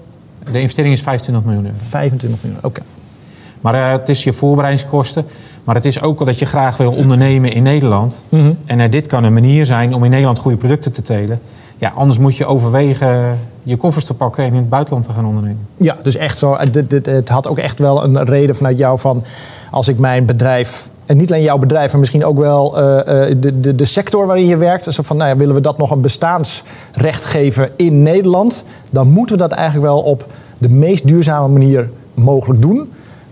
De 0.52 0.60
investering 0.60 0.94
is 0.94 1.02
25 1.02 1.46
miljoen 1.46 1.66
euro. 1.66 1.78
25 1.78 2.44
miljoen. 2.44 2.60
Oké. 2.64 2.82
Maar 3.62 3.74
eh, 3.74 3.92
het 3.92 4.10
is 4.10 4.24
je 4.24 4.34
voorbereidingskosten. 4.34 5.26
Maar 5.64 5.76
het 5.76 5.86
is 5.86 6.02
ook 6.02 6.18
wel 6.18 6.28
dat 6.28 6.40
je 6.40 6.46
graag 6.46 6.78
wil 6.78 6.92
ondernemen 6.92 7.54
in 7.54 7.64
Nederland. 7.64 8.24
Mhm. 8.30 8.52
En 8.66 8.80
eh, 8.80 8.92
dit 8.92 9.08
kan 9.08 9.24
een 9.24 9.34
manier 9.34 9.66
zijn 9.66 9.94
om 9.94 10.04
in 10.04 10.10
Nederland 10.10 10.40
goede 10.40 10.58
producten 10.58 10.92
te 10.92 11.02
telen. 11.02 11.40
Ja, 11.78 11.92
anders 11.96 12.20
moet 12.20 12.38
je 12.38 12.46
overwegen 12.46 13.38
je 13.64 13.78
koffers 13.78 14.06
te 14.06 14.14
pakken 14.14 14.44
en 14.44 14.50
in 14.50 14.56
het 14.56 14.70
buitenland 14.70 15.06
te 15.06 15.12
gaan 15.12 15.26
ondernemen. 15.26 15.60
Ja, 15.78 15.98
dus 16.04 16.16
echt 16.16 16.38
zo. 16.38 16.56
Het, 16.58 16.76
het- 17.06 17.30
had 17.30 17.48
ook 17.48 17.58
echt 17.58 17.80
wel 17.80 18.04
een 18.04 18.24
reden 18.24 18.56
vanuit 18.56 18.78
jou 18.78 19.00
van 19.00 19.24
als 19.72 19.88
ik 19.88 20.00
mijn 20.00 20.26
bedrijf. 20.26 20.90
En 21.06 21.18
niet 21.18 21.32
alleen 21.32 21.44
jouw 21.44 21.58
bedrijf, 21.58 21.92
maar 21.92 22.00
misschien 22.00 22.26
ook 22.26 22.38
wel 22.38 22.78
eh, 22.78 23.30
eh, 23.30 23.36
de, 23.40 23.60
de, 23.60 23.76
de 23.76 23.86
sector 23.86 24.26
waarin 24.26 24.46
je 24.46 24.58
werkt. 24.58 24.94
Zo 24.94 25.04
van, 25.04 25.18
nou 25.18 25.30
ja, 25.30 25.36
willen 25.36 25.56
we 25.56 25.62
dat 25.62 25.78
nog 25.78 25.92
een 25.92 26.02
bestaansrecht 26.02 27.26
geven 27.26 27.70
in 27.76 28.04
Nederland? 28.04 28.64
Dan 28.92 29.08
moeten 29.12 29.36
we 29.36 29.42
dat 29.42 29.52
eigenlijk 29.52 29.86
wel 29.86 30.00
op 30.00 30.26
de 30.58 30.70
meest 30.70 31.08
duurzame 31.08 31.48
manier 31.48 31.90
mogelijk 32.14 32.62
doen. 32.62 32.90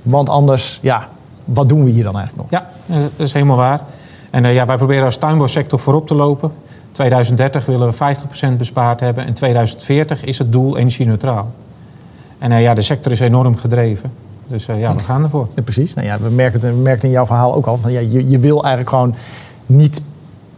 Want 0.09 0.29
anders, 0.29 0.79
ja, 0.81 1.07
wat 1.45 1.69
doen 1.69 1.83
we 1.83 1.89
hier 1.89 2.03
dan 2.03 2.17
eigenlijk 2.17 2.51
nog? 2.51 2.61
Ja, 2.61 2.69
eh, 2.95 3.01
dat 3.01 3.27
is 3.27 3.33
helemaal 3.33 3.57
waar. 3.57 3.81
En 4.29 4.45
eh, 4.45 4.53
ja, 4.53 4.65
wij 4.65 4.77
proberen 4.77 5.05
als 5.05 5.17
tuinbouwsector 5.17 5.79
voorop 5.79 6.07
te 6.07 6.15
lopen. 6.15 6.51
2030 6.91 7.65
willen 7.65 7.89
we 7.89 8.15
50% 8.53 8.57
bespaard 8.57 8.99
hebben. 8.99 9.25
En 9.25 9.33
2040 9.33 10.23
is 10.23 10.37
het 10.37 10.51
doel 10.51 10.77
energie-neutraal. 10.77 11.51
En 12.37 12.51
eh, 12.51 12.61
ja, 12.61 12.73
de 12.73 12.81
sector 12.81 13.11
is 13.11 13.19
enorm 13.19 13.57
gedreven. 13.57 14.11
Dus 14.47 14.65
ja, 14.65 14.95
we 14.95 14.99
gaan 14.99 15.23
ervoor. 15.23 15.47
Ja, 15.55 15.61
precies. 15.61 15.93
Nou 15.93 16.07
ja, 16.07 16.19
we, 16.19 16.29
merken 16.29 16.61
het, 16.61 16.75
we 16.75 16.81
merken 16.81 17.03
in 17.03 17.13
jouw 17.13 17.25
verhaal 17.25 17.53
ook 17.53 17.65
al. 17.65 17.77
Van, 17.77 17.91
ja, 17.91 17.99
je, 17.99 18.29
je 18.29 18.39
wil 18.39 18.63
eigenlijk 18.63 18.89
gewoon 18.89 19.15
niet 19.65 20.01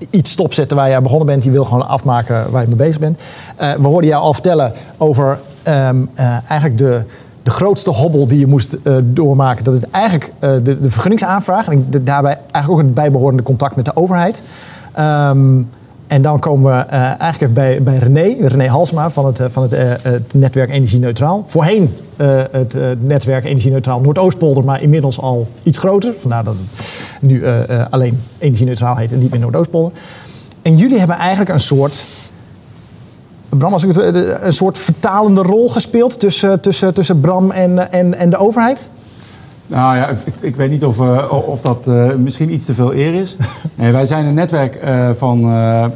iets 0.09 0.31
stopzetten 0.31 0.77
waar 0.77 0.89
je 0.89 0.95
aan 0.95 1.03
begonnen 1.03 1.27
bent. 1.27 1.43
Je 1.43 1.51
wil 1.51 1.63
gewoon 1.63 1.87
afmaken 1.87 2.51
waar 2.51 2.61
je 2.61 2.67
mee 2.67 2.77
bezig 2.77 2.99
bent. 2.99 3.21
We 3.57 3.87
hoorden 3.87 4.09
jou 4.09 4.23
al 4.23 4.33
vertellen 4.33 4.73
over 4.97 5.39
ehm, 5.63 6.05
eh, 6.13 6.37
eigenlijk 6.47 6.77
de, 6.77 7.01
de 7.43 7.51
grootste 7.51 7.89
hobbel 7.89 8.27
die 8.27 8.39
je 8.39 8.47
moest 8.47 8.73
eh, 8.73 8.95
doormaken. 9.03 9.63
Dat 9.63 9.73
is 9.73 9.83
eigenlijk 9.91 10.33
eh, 10.39 10.51
de, 10.63 10.81
de 10.81 10.89
vergunningsaanvraag. 10.89 11.67
En 11.67 11.85
daarbij 12.01 12.37
eigenlijk 12.51 12.69
ook 12.69 12.77
het 12.77 12.93
bijbehorende 12.93 13.43
contact 13.43 13.75
met 13.75 13.85
de 13.85 13.95
overheid. 13.95 14.43
Ehm, 14.93 15.61
en 16.07 16.21
dan 16.21 16.39
komen 16.39 16.77
we 16.77 16.85
eh, 16.85 17.01
eigenlijk 17.01 17.41
even 17.41 17.53
bij, 17.53 17.83
bij 17.83 17.97
René, 17.97 18.47
René 18.47 18.67
Halsma 18.67 19.09
van 19.09 19.25
het, 19.25 19.39
van 19.47 19.63
het, 19.63 20.01
het 20.03 20.33
netwerk 20.33 20.69
Energie 20.69 20.99
Neutraal. 20.99 21.45
Voorheen 21.47 21.95
het 22.51 22.75
netwerk 23.03 23.45
Energie 23.45 23.71
Neutraal 23.71 23.99
Noordoostpolder, 23.99 24.63
maar 24.63 24.81
inmiddels 24.81 25.19
al 25.19 25.47
iets 25.63 25.77
groter. 25.77 26.13
Vandaar 26.19 26.43
dat 26.43 26.53
het 26.53 26.87
nu 27.21 27.43
alleen 27.89 28.23
Energie 28.37 28.65
Neutraal 28.65 28.95
heet 28.95 29.11
en 29.11 29.19
niet 29.19 29.31
meer 29.31 29.39
Noordoostpolder. 29.39 29.91
En 30.61 30.77
jullie 30.77 30.97
hebben 30.97 31.15
eigenlijk 31.15 31.49
een 31.49 31.59
soort, 31.59 32.05
Bram, 33.57 33.73
als 33.73 33.83
ik 33.83 33.95
het, 33.95 34.15
eh, 34.15 34.33
een 34.41 34.53
soort 34.53 34.77
vertalende 34.77 35.41
rol 35.41 35.69
gespeeld 35.69 36.19
tussen, 36.19 36.61
tussen, 36.61 36.93
tussen 36.93 37.19
Bram 37.19 37.51
en, 37.51 37.91
en, 37.91 38.17
en 38.17 38.29
de 38.29 38.37
overheid. 38.37 38.89
Nou 39.67 39.95
ja, 39.97 40.07
ik, 40.09 40.33
ik 40.41 40.55
weet 40.55 40.69
niet 40.69 40.85
of, 40.85 40.99
eh, 40.99 41.47
of 41.47 41.61
dat 41.61 41.87
eh, 41.87 42.13
misschien 42.13 42.53
iets 42.53 42.65
te 42.65 42.73
veel 42.73 42.93
eer 42.93 43.13
is. 43.13 43.35
Nee, 43.75 43.91
wij 43.91 44.05
zijn 44.05 44.25
een 44.25 44.33
netwerk 44.33 44.75
eh, 44.75 45.09
van 45.17 45.43
eh, 45.43 45.83
eh, 45.83 45.89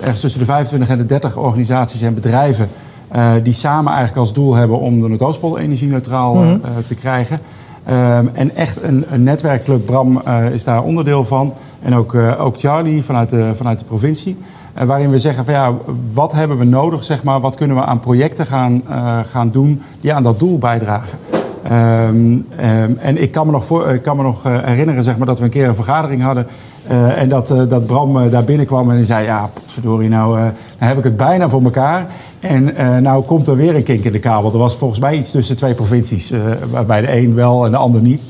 ergens 0.00 0.20
tussen 0.20 0.40
de 0.40 0.46
25 0.46 0.88
en 0.88 0.98
de 0.98 1.06
30 1.06 1.36
organisaties 1.36 2.02
en 2.02 2.14
bedrijven. 2.14 2.68
eh, 3.08 3.30
die 3.42 3.52
samen 3.52 3.92
eigenlijk 3.92 4.20
als 4.20 4.32
doel 4.32 4.54
hebben 4.54 4.78
om 4.80 5.00
de 5.02 5.08
Noordoostpol 5.08 5.58
energie-neutraal 5.58 6.36
eh, 6.36 6.50
eh, 6.50 6.58
te 6.88 6.94
krijgen. 6.94 7.40
Ehm, 7.84 8.26
en 8.32 8.56
echt 8.56 8.82
een, 8.82 9.04
een 9.10 9.22
netwerkclub, 9.22 9.86
Bram 9.86 10.20
eh, 10.24 10.50
is 10.50 10.64
daar 10.64 10.82
onderdeel 10.82 11.24
van. 11.24 11.54
En 11.82 11.94
ook, 11.94 12.14
eh, 12.14 12.44
ook 12.44 12.58
Charlie 12.58 13.02
vanuit 13.04 13.28
de, 13.28 13.52
vanuit 13.54 13.78
de 13.78 13.84
provincie. 13.84 14.36
Waarin 14.84 15.10
we 15.10 15.18
zeggen 15.18 15.44
van 15.44 15.54
ja, 15.54 15.72
wat 16.12 16.32
hebben 16.32 16.58
we 16.58 16.64
nodig, 16.64 17.04
zeg 17.04 17.22
maar, 17.22 17.40
wat 17.40 17.54
kunnen 17.54 17.76
we 17.76 17.84
aan 17.84 18.00
projecten 18.00 18.46
gaan, 18.46 18.82
eh, 18.88 19.18
gaan 19.30 19.50
doen 19.50 19.82
die 20.00 20.12
aan 20.12 20.22
dat 20.22 20.38
doel 20.38 20.58
bijdragen. 20.58 21.18
Ehm, 21.62 22.38
ehm, 22.56 22.92
en 22.98 23.22
ik 23.22 23.32
kan 23.32 23.46
me 23.46 23.52
nog, 23.52 23.64
voor, 23.64 23.98
kan 23.98 24.16
me 24.16 24.22
nog 24.22 24.44
eh, 24.44 24.58
herinneren 24.62 25.04
zeg 25.04 25.16
maar, 25.16 25.26
dat 25.26 25.38
we 25.38 25.44
een 25.44 25.50
keer 25.50 25.68
een 25.68 25.74
vergadering 25.74 26.22
hadden. 26.22 26.46
eh, 26.86 27.20
en 27.20 27.28
dat, 27.28 27.54
dat 27.68 27.86
Bram 27.86 28.30
daar 28.30 28.44
binnenkwam 28.44 28.90
en 28.90 28.96
die 28.96 29.04
zei: 29.04 29.24
Ja, 29.24 29.50
verdorie, 29.66 30.08
nou, 30.08 30.36
nou 30.38 30.52
heb 30.78 30.98
ik 30.98 31.04
het 31.04 31.16
bijna 31.16 31.48
voor 31.48 31.62
elkaar. 31.62 32.06
En 32.40 32.74
nou 33.02 33.24
komt 33.24 33.46
er 33.46 33.56
weer 33.56 33.74
een 33.74 33.82
kink 33.82 34.04
in 34.04 34.12
de 34.12 34.18
kabel. 34.18 34.52
Er 34.52 34.58
was 34.58 34.76
volgens 34.76 35.00
mij 35.00 35.16
iets 35.16 35.30
tussen 35.30 35.56
twee 35.56 35.74
provincies, 35.74 36.32
waarbij 36.70 37.00
de 37.00 37.16
een 37.16 37.34
wel 37.34 37.64
en 37.64 37.70
de 37.70 37.76
ander 37.76 38.00
niet. 38.00 38.22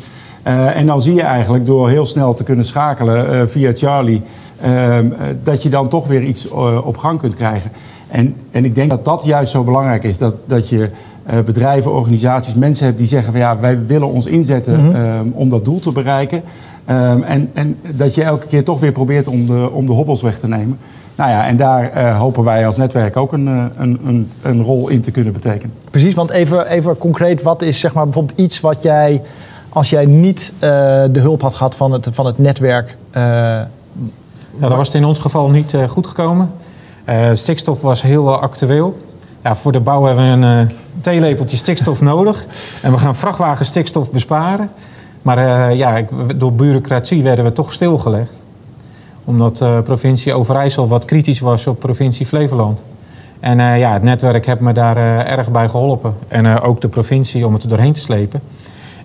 En 0.74 0.86
dan 0.86 1.02
zie 1.02 1.14
je 1.14 1.22
eigenlijk 1.22 1.66
door 1.66 1.88
heel 1.88 2.06
snel 2.06 2.34
te 2.34 2.44
kunnen 2.44 2.64
schakelen 2.64 3.48
via 3.48 3.70
Charlie. 3.74 4.22
Ehm, 4.60 5.12
eh, 5.12 5.26
dat 5.42 5.62
je 5.62 5.68
dan 5.68 5.88
toch 5.88 6.06
weer 6.06 6.22
iets 6.22 6.48
eh, 6.50 6.86
op 6.86 6.96
gang 6.96 7.18
kunt 7.18 7.34
krijgen. 7.34 7.70
En, 8.08 8.34
en 8.50 8.64
ik 8.64 8.74
denk 8.74 8.90
dat 8.90 9.04
dat 9.04 9.24
juist 9.24 9.52
zo 9.52 9.64
belangrijk 9.64 10.04
is. 10.04 10.18
Dat, 10.18 10.34
dat 10.46 10.68
je 10.68 10.90
eh, 11.26 11.38
bedrijven, 11.40 11.92
organisaties, 11.92 12.54
mensen 12.54 12.86
hebt 12.86 12.98
die 12.98 13.06
zeggen 13.06 13.32
van 13.32 13.40
ja, 13.40 13.58
wij 13.58 13.86
willen 13.86 14.08
ons 14.08 14.26
inzetten 14.26 14.94
ehm, 14.94 15.26
om 15.32 15.48
dat 15.48 15.64
doel 15.64 15.78
te 15.78 15.92
bereiken. 15.92 16.42
Ehm, 16.84 17.22
en, 17.22 17.50
en 17.52 17.78
dat 17.96 18.14
je 18.14 18.22
elke 18.22 18.46
keer 18.46 18.64
toch 18.64 18.80
weer 18.80 18.92
probeert 18.92 19.28
om 19.28 19.46
de, 19.46 19.70
om 19.72 19.86
de 19.86 19.92
hobbels 19.92 20.22
weg 20.22 20.38
te 20.38 20.48
nemen. 20.48 20.78
Nou 21.14 21.30
ja, 21.30 21.46
en 21.46 21.56
daar 21.56 22.12
hopen 22.14 22.44
wij 22.44 22.66
als 22.66 22.76
netwerk 22.76 23.16
ook 23.16 23.32
een, 23.32 23.46
een, 23.46 24.00
een, 24.04 24.30
een 24.42 24.62
rol 24.62 24.88
in 24.88 25.00
te 25.00 25.10
kunnen 25.10 25.32
betekenen. 25.32 25.74
Precies, 25.90 26.14
want 26.14 26.30
even, 26.30 26.68
even 26.68 26.98
concreet, 26.98 27.42
wat 27.42 27.62
is 27.62 27.80
zeg 27.80 27.94
maar 27.94 28.04
bijvoorbeeld 28.04 28.38
iets 28.38 28.60
wat 28.60 28.82
jij, 28.82 29.22
als 29.68 29.90
jij 29.90 30.06
niet 30.06 30.52
de 30.60 31.20
hulp 31.20 31.40
had 31.40 31.54
gehad 31.54 31.74
van 31.74 31.92
het, 31.92 32.08
van 32.12 32.26
het 32.26 32.38
netwerk, 32.38 32.96
Dat 34.58 34.74
was 34.74 34.90
in 34.90 35.04
ons 35.04 35.18
geval 35.18 35.50
niet 35.50 35.74
eh, 35.74 35.88
goed 35.88 36.06
gekomen. 36.06 36.50
Eh, 37.04 37.28
stikstof 37.32 37.80
was 37.80 38.02
heel 38.02 38.40
actueel. 38.40 38.98
Ja, 39.42 39.56
voor 39.56 39.72
de 39.72 39.80
bouw 39.80 40.04
hebben 40.04 40.24
we 40.24 40.46
een 40.46 40.68
eh 40.68 40.74
theelepeltje 41.00 41.56
stikstof 41.56 42.00
nodig. 42.00 42.44
En 42.82 42.92
we 42.92 42.98
gaan 42.98 43.14
vrachtwagen 43.14 43.66
stikstof 43.66 44.10
besparen. 44.10 44.70
Maar 45.22 45.74
ja, 45.74 46.04
door 46.36 46.52
bureaucratie 46.52 47.22
werden 47.22 47.44
we 47.44 47.52
toch 47.52 47.72
stilgelegd. 47.72 48.42
Omdat 49.24 49.64
provincie 49.84 50.34
Overijssel 50.34 50.88
wat 50.88 51.04
kritisch 51.04 51.40
was 51.40 51.66
op 51.66 51.78
provincie 51.78 52.26
Flevoland. 52.26 52.84
En 53.40 53.78
ja, 53.78 53.92
het 53.92 54.02
netwerk 54.02 54.46
heeft 54.46 54.60
me 54.60 54.72
daar 54.72 54.96
erg 55.26 55.50
bij 55.50 55.68
geholpen. 55.68 56.14
En 56.28 56.60
ook 56.60 56.80
de 56.80 56.88
provincie 56.88 57.46
om 57.46 57.52
het 57.52 57.62
er 57.62 57.68
doorheen 57.68 57.92
te 57.92 58.00
slepen. 58.00 58.42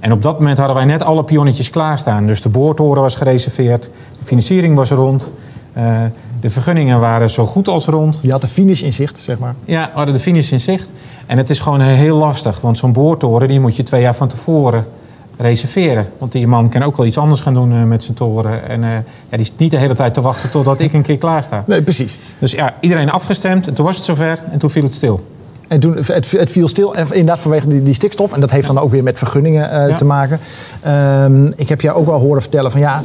En 0.02 0.12
op 0.12 0.22
dat 0.22 0.40
moment 0.40 0.58
hadden 0.58 0.76
wij 0.76 0.86
net 0.86 1.04
alle 1.04 1.24
pionnetjes 1.24 1.70
klaarstaan. 1.70 2.26
Dus 2.26 2.42
de 2.42 2.50
boortoren 2.50 3.02
was 3.02 3.16
gereserveerd, 3.16 3.84
de 4.20 4.26
financiering 4.26 4.76
was 4.76 4.92
rond, 4.92 5.32
eh, 5.74 5.84
de 6.42 6.50
vergunningen 6.50 7.00
waren 7.00 7.30
zo 7.30 7.46
goed 7.46 7.68
als 7.68 7.86
rond. 7.86 8.20
je 8.22 8.32
had 8.32 8.42
de 8.42 8.48
finish 8.48 8.82
in 8.82 8.94
zicht, 8.94 9.18
zeg 9.18 9.40
maar. 9.40 9.56
Ja, 9.66 9.86
we 9.86 9.98
hadden 9.98 10.14
de 10.14 10.22
finish 10.22 10.52
in 10.52 10.60
zicht. 10.60 10.92
En 11.26 11.38
het 11.38 11.50
is 11.50 11.60
gewoon 11.60 11.82
heel 11.82 12.18
lastig, 12.18 12.62
want 12.62 12.78
zo'n 12.78 12.94
boortoren 12.94 13.48
die 13.48 13.60
moet 13.60 13.76
je 13.76 13.84
twee 13.84 14.02
jaar 14.02 14.16
van 14.16 14.28
tevoren 14.28 14.86
reserveren. 15.38 16.08
Want 16.18 16.32
die 16.32 16.48
man 16.48 16.70
kan 16.70 16.84
ook 16.84 16.98
wel 16.98 17.06
iets 17.06 17.18
anders 17.18 17.42
gaan 17.42 17.54
doen 17.54 17.72
eh, 17.72 17.84
met 17.84 18.04
zijn 18.04 18.18
toren. 18.18 18.70
En 18.70 18.84
eh, 18.84 18.90
ja, 18.90 19.02
die 19.30 19.40
is 19.40 19.54
niet 19.58 19.72
de 19.72 19.78
hele 19.78 19.96
tijd 19.96 20.14
te 20.14 20.22
wachten 20.22 20.50
totdat 20.50 20.80
ik 20.80 20.94
een 20.94 21.02
keer 21.02 21.18
klaar 21.18 21.44
sta. 21.44 21.64
Nee, 21.68 21.82
precies. 21.82 22.20
Dus 22.40 22.52
ja, 22.52 22.74
iedereen 22.80 23.12
afgestemd 23.12 23.68
en 23.68 23.74
toen 23.74 23.86
was 23.86 23.96
het 23.96 24.06
zover 24.06 24.40
en 24.52 24.60
toen 24.60 24.70
viel 24.70 24.84
het 24.84 24.94
stil. 24.94 25.26
En 25.72 25.80
toen, 25.80 25.96
het, 25.96 26.32
het 26.32 26.52
viel 26.52 26.68
stil, 26.68 26.94
inderdaad 26.94 27.40
vanwege 27.40 27.68
die, 27.68 27.84
die 27.84 27.94
stikstof. 27.94 28.34
En 28.34 28.40
dat 28.40 28.52
heeft 28.52 28.68
dan 28.68 28.80
ook 28.80 28.92
weer 28.92 29.04
met 29.04 29.18
vergunningen 29.18 29.72
eh, 29.72 29.96
te 29.96 30.06
maken. 30.06 30.40
Ehm, 30.82 31.46
ik 31.56 31.70
heb 31.70 31.82
jou 31.82 31.98
ook 31.98 32.06
wel 32.06 32.20
horen 32.20 32.42
vertellen 32.42 32.72
van 32.72 32.80
ja, 32.80 33.04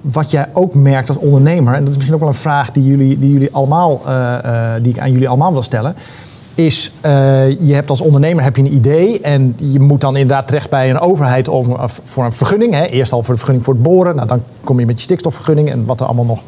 wat 0.00 0.30
jij 0.30 0.46
ook 0.52 0.74
merkt 0.74 1.08
als 1.08 1.18
ondernemer, 1.18 1.74
en 1.74 1.80
dat 1.80 1.88
is 1.88 1.94
misschien 1.94 2.14
ook 2.14 2.20
wel 2.20 2.28
een 2.28 2.34
vraag 2.34 2.72
die, 2.72 2.84
jullie, 2.84 3.18
die, 3.18 3.32
jullie 3.32 3.48
allemaal, 3.52 4.00
eh, 4.06 4.38
eh, 4.44 4.82
die 4.82 4.92
ik 4.92 4.98
aan 4.98 5.12
jullie 5.12 5.28
allemaal 5.28 5.52
wil 5.52 5.62
stellen. 5.62 5.94
Is, 6.54 6.92
je 7.58 7.72
hebt 7.72 7.90
als 7.90 8.00
ondernemer 8.00 8.44
heb 8.44 8.56
je 8.56 8.62
een 8.62 8.74
idee 8.74 9.20
en 9.20 9.54
je 9.56 9.80
moet 9.80 10.00
dan 10.00 10.16
inderdaad 10.16 10.46
terecht 10.46 10.70
bij 10.70 10.90
een 10.90 10.98
overheid 10.98 11.48
om, 11.48 11.76
voor 12.04 12.24
een 12.24 12.32
vergunning. 12.32 12.74
Hè. 12.74 12.84
Eerst 12.84 13.12
al 13.12 13.22
voor 13.22 13.34
de 13.34 13.40
vergunning 13.40 13.64
voor 13.64 13.74
het 13.74 13.82
boren, 13.82 14.16
nou, 14.16 14.28
dan 14.28 14.42
kom 14.64 14.80
je 14.80 14.86
met 14.86 14.96
je 14.96 15.02
stikstofvergunning 15.02 15.70
en 15.70 15.86
wat 15.86 16.00
er 16.00 16.06
allemaal 16.06 16.24
nog 16.24 16.40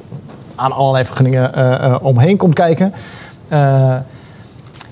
aan 0.54 0.73
allerlei 0.73 1.04
vergunningen 1.04 2.02
omheen 2.02 2.37
komt 2.37 2.54
kijken. 2.54 2.92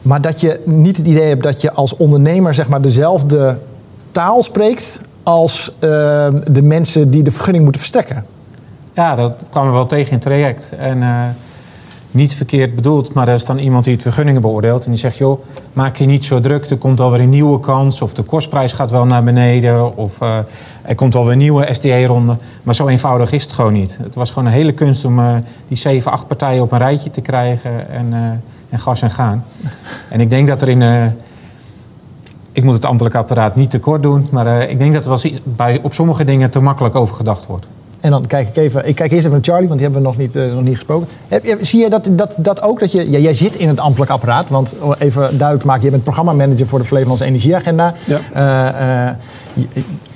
Maar 0.02 0.20
dat 0.20 0.40
je 0.40 0.60
niet 0.64 0.96
het 0.96 1.06
idee 1.06 1.28
hebt 1.28 1.42
dat 1.42 1.60
je 1.60 1.72
als 1.72 1.96
ondernemer 1.96 2.54
zeg 2.54 2.68
maar, 2.68 2.80
dezelfde 2.80 3.58
taal 4.10 4.42
spreekt 4.42 5.00
als 5.22 5.72
eh, 5.78 5.80
de 6.50 6.62
mensen 6.62 7.10
die 7.10 7.22
de 7.22 7.30
vergunning 7.30 7.62
moeten 7.62 7.80
verstrekken. 7.80 8.24
Ja, 8.94 9.14
dat 9.14 9.42
kwam 9.50 9.66
we 9.66 9.72
wel 9.72 9.86
tegen 9.86 10.06
in 10.06 10.12
het 10.12 10.22
traject. 10.22 10.72
En 10.78 11.02
eh, 11.02 11.24
niet 12.10 12.34
verkeerd 12.34 12.74
bedoeld, 12.74 13.12
maar 13.12 13.28
er 13.28 13.34
is 13.34 13.44
dan 13.44 13.58
iemand 13.58 13.84
die 13.84 13.92
het 13.92 14.02
vergunningen 14.02 14.40
beoordeelt. 14.40 14.84
En 14.84 14.90
die 14.90 15.00
zegt, 15.00 15.16
joh, 15.16 15.40
maak 15.72 15.96
je 15.96 16.06
niet 16.06 16.24
zo 16.24 16.40
druk. 16.40 16.70
Er 16.70 16.76
komt 16.76 17.00
alweer 17.00 17.20
een 17.20 17.28
nieuwe 17.28 17.60
kans. 17.60 18.02
Of 18.02 18.14
de 18.14 18.22
kostprijs 18.22 18.72
gaat 18.72 18.90
wel 18.90 19.06
naar 19.06 19.24
beneden. 19.24 19.96
Of 19.96 20.20
eh, 20.20 20.36
er 20.82 20.94
komt 20.94 21.14
alweer 21.14 21.32
een 21.32 21.38
nieuwe 21.38 21.66
SDE-ronde. 21.70 22.36
Maar 22.62 22.74
zo 22.74 22.86
eenvoudig 22.86 23.32
is 23.32 23.42
het 23.42 23.52
gewoon 23.52 23.72
niet. 23.72 23.98
Het 24.02 24.14
was 24.14 24.30
gewoon 24.30 24.46
een 24.46 24.54
hele 24.54 24.72
kunst 24.72 25.04
om 25.04 25.18
eh, 25.18 25.34
die 25.68 25.76
zeven, 25.76 26.12
acht 26.12 26.26
partijen 26.26 26.62
op 26.62 26.72
een 26.72 26.78
rijtje 26.78 27.10
te 27.10 27.20
krijgen. 27.20 27.90
En, 27.90 28.42
en 28.70 28.78
gas 28.80 29.02
en 29.02 29.10
gaan. 29.10 29.44
En 30.08 30.20
ik 30.20 30.30
denk 30.30 30.48
dat 30.48 30.62
er 30.62 30.68
in... 30.68 30.82
eh, 30.82 31.04
ik 32.52 32.64
moet 32.64 32.74
het 32.74 32.84
ambtelijk 32.84 33.14
apparaat 33.14 33.56
niet 33.56 33.70
tekort 33.70 34.02
doen. 34.02 34.28
Maar 34.30 34.46
eh, 34.60 34.70
ik 34.70 34.78
denk 34.78 34.92
dat 34.92 35.02
er 35.04 35.08
wel 35.10 35.18
iets- 35.22 35.40
bij, 35.44 35.80
op 35.82 35.94
sommige 35.94 36.24
dingen 36.24 36.50
te 36.50 36.60
makkelijk 36.60 36.94
over 36.94 37.14
gedacht 37.14 37.46
wordt. 37.46 37.66
En 38.00 38.10
dan 38.10 38.26
kijk 38.26 38.48
ik 38.48 38.56
even, 38.56 38.88
ik 38.88 38.94
kijk 38.94 39.10
eerst 39.12 39.24
even 39.26 39.36
naar 39.36 39.44
Charlie, 39.46 39.68
want 39.68 39.80
die 39.80 39.88
hebben 39.90 40.02
we 40.10 40.16
nog 40.16 40.26
niet, 40.26 40.36
eh, 40.36 40.52
nog 40.54 40.62
niet 40.62 40.74
gesproken. 40.74 41.08
Heb, 41.28 41.44
je- 41.44 41.58
zie 41.60 41.80
je 41.82 41.90
dat, 41.90 42.08
dat, 42.12 42.34
dat 42.38 42.62
ook? 42.62 42.80
Dat 42.80 42.92
je, 42.92 43.10
ja, 43.10 43.18
jij 43.18 43.32
zit 43.32 43.54
in 43.54 43.68
het 43.68 43.78
ambtelijk 43.80 44.10
apparaat, 44.10 44.48
want 44.48 44.76
om 44.80 44.94
even 44.98 45.22
duidelijk 45.38 45.64
maken, 45.66 45.84
je 45.84 45.90
bent 45.90 46.02
programmamanager 46.04 46.66
voor 46.66 46.78
de 46.78 46.84
Flevolandse 46.84 47.24
Energieagenda. 47.24 47.94
Ja. 48.06 48.18
Eh, 48.32 49.08
eh, 49.08 49.14
je, 49.54 49.66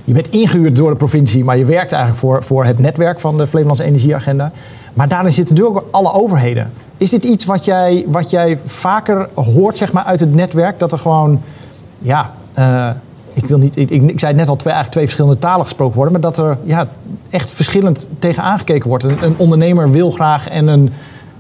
je 0.04 0.12
bent 0.12 0.28
ingehuurd 0.30 0.76
door 0.76 0.90
de 0.90 0.96
provincie, 0.96 1.44
maar 1.44 1.56
je 1.56 1.64
werkt 1.64 1.92
eigenlijk 1.92 2.20
voor, 2.20 2.42
voor 2.42 2.64
het 2.64 2.78
netwerk 2.78 3.20
van 3.20 3.36
de 3.36 3.46
Flevolandse 3.46 3.84
Energieagenda. 3.84 4.52
Maar 4.94 5.08
daarin 5.08 5.32
zitten 5.32 5.54
natuurlijk 5.54 5.84
ook 5.86 5.94
alle 5.94 6.12
overheden. 6.12 6.70
Is 6.96 7.10
dit 7.10 7.24
iets 7.24 7.44
wat 7.44 7.64
jij, 7.64 8.04
wat 8.06 8.30
jij 8.30 8.58
vaker 8.66 9.28
hoort 9.34 9.78
zeg 9.78 9.92
maar, 9.92 10.04
uit 10.04 10.20
het 10.20 10.34
netwerk? 10.34 10.78
Dat 10.78 10.92
er 10.92 10.98
gewoon, 10.98 11.40
ja, 11.98 12.30
eh, 12.52 12.88
ik, 13.32 13.46
wil 13.46 13.58
niet, 13.58 13.76
ik, 13.76 13.90
ik, 13.90 14.02
ik 14.02 14.20
zei 14.20 14.34
net 14.34 14.48
al, 14.48 14.56
twee, 14.56 14.72
eigenlijk 14.72 14.92
twee 14.92 15.04
verschillende 15.04 15.38
talen 15.38 15.64
gesproken 15.64 15.96
worden. 15.96 16.12
Maar 16.12 16.22
dat 16.22 16.38
er 16.38 16.58
ja, 16.64 16.88
echt 17.30 17.50
verschillend 17.50 18.06
tegen 18.18 18.42
aangekeken 18.42 18.88
wordt. 18.88 19.04
Een, 19.04 19.22
een 19.22 19.34
ondernemer 19.36 19.90
wil 19.90 20.10
graag 20.10 20.48
en 20.48 20.66
een, 20.66 20.92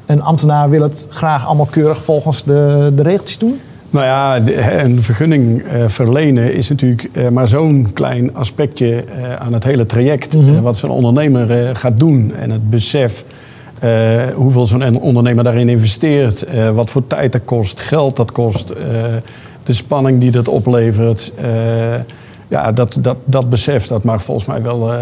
een 0.06 0.22
ambtenaar 0.22 0.70
wil 0.70 0.82
het 0.82 1.06
graag 1.10 1.46
allemaal 1.46 1.68
keurig 1.70 2.02
volgens 2.02 2.44
de, 2.44 2.92
de 2.96 3.02
regeltjes 3.02 3.38
doen. 3.38 3.60
Nou 3.90 4.06
ja, 4.06 4.36
een 4.82 5.02
vergunning 5.02 5.62
eh, 5.62 5.84
verlenen 5.86 6.54
is 6.54 6.68
natuurlijk 6.68 7.08
eh, 7.12 7.28
maar 7.28 7.48
zo'n 7.48 7.90
klein 7.92 8.34
aspectje 8.34 9.04
aan 9.38 9.52
het 9.52 9.64
hele 9.64 9.86
traject. 9.86 10.36
Mhm. 10.36 10.60
Wat 10.60 10.76
zo'n 10.76 10.90
ondernemer 10.90 11.76
gaat 11.76 12.00
doen 12.00 12.32
en 12.34 12.50
het 12.50 12.70
besef 12.70 13.24
hoeveel 14.34 14.66
zo'n 14.66 15.00
ondernemer 15.00 15.44
daarin 15.44 15.68
investeert, 15.68 16.42
eh, 16.42 16.70
wat 16.70 16.90
voor 16.90 17.06
tijd 17.06 17.32
dat 17.32 17.40
kost, 17.44 17.80
geld 17.80 18.16
dat 18.16 18.32
kost, 18.32 18.70
eh, 18.70 18.76
de 19.62 19.72
spanning 19.72 20.20
die 20.20 20.30
dat 20.30 20.48
oplevert. 20.48 21.32
eh, 21.36 21.94
ja, 22.48 22.72
dat, 22.72 22.98
dat, 23.00 23.16
dat 23.24 23.48
besef 23.50 23.86
dat 23.86 24.02
mag 24.04 24.24
volgens 24.24 24.46
mij 24.46 24.62
wel, 24.62 24.92
eh, 24.92 24.98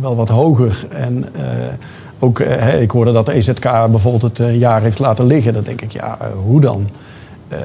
wel 0.00 0.16
wat 0.16 0.28
hoger. 0.28 0.86
En 0.96 1.24
eh, 1.32 1.42
ook, 2.18 2.40
eh, 2.40 2.80
ik 2.80 2.90
hoorde 2.90 3.12
dat 3.12 3.26
de 3.26 3.32
EZK 3.32 3.62
bijvoorbeeld 3.62 4.22
het 4.22 4.38
een 4.38 4.58
jaar 4.58 4.82
heeft 4.82 4.98
laten 4.98 5.26
liggen. 5.26 5.52
Dan 5.52 5.62
denk 5.62 5.80
ik, 5.80 5.92
ja, 5.92 6.16
eh, 6.20 6.26
hoe 6.44 6.60
dan? 6.60 6.88
Eh, 7.48 7.58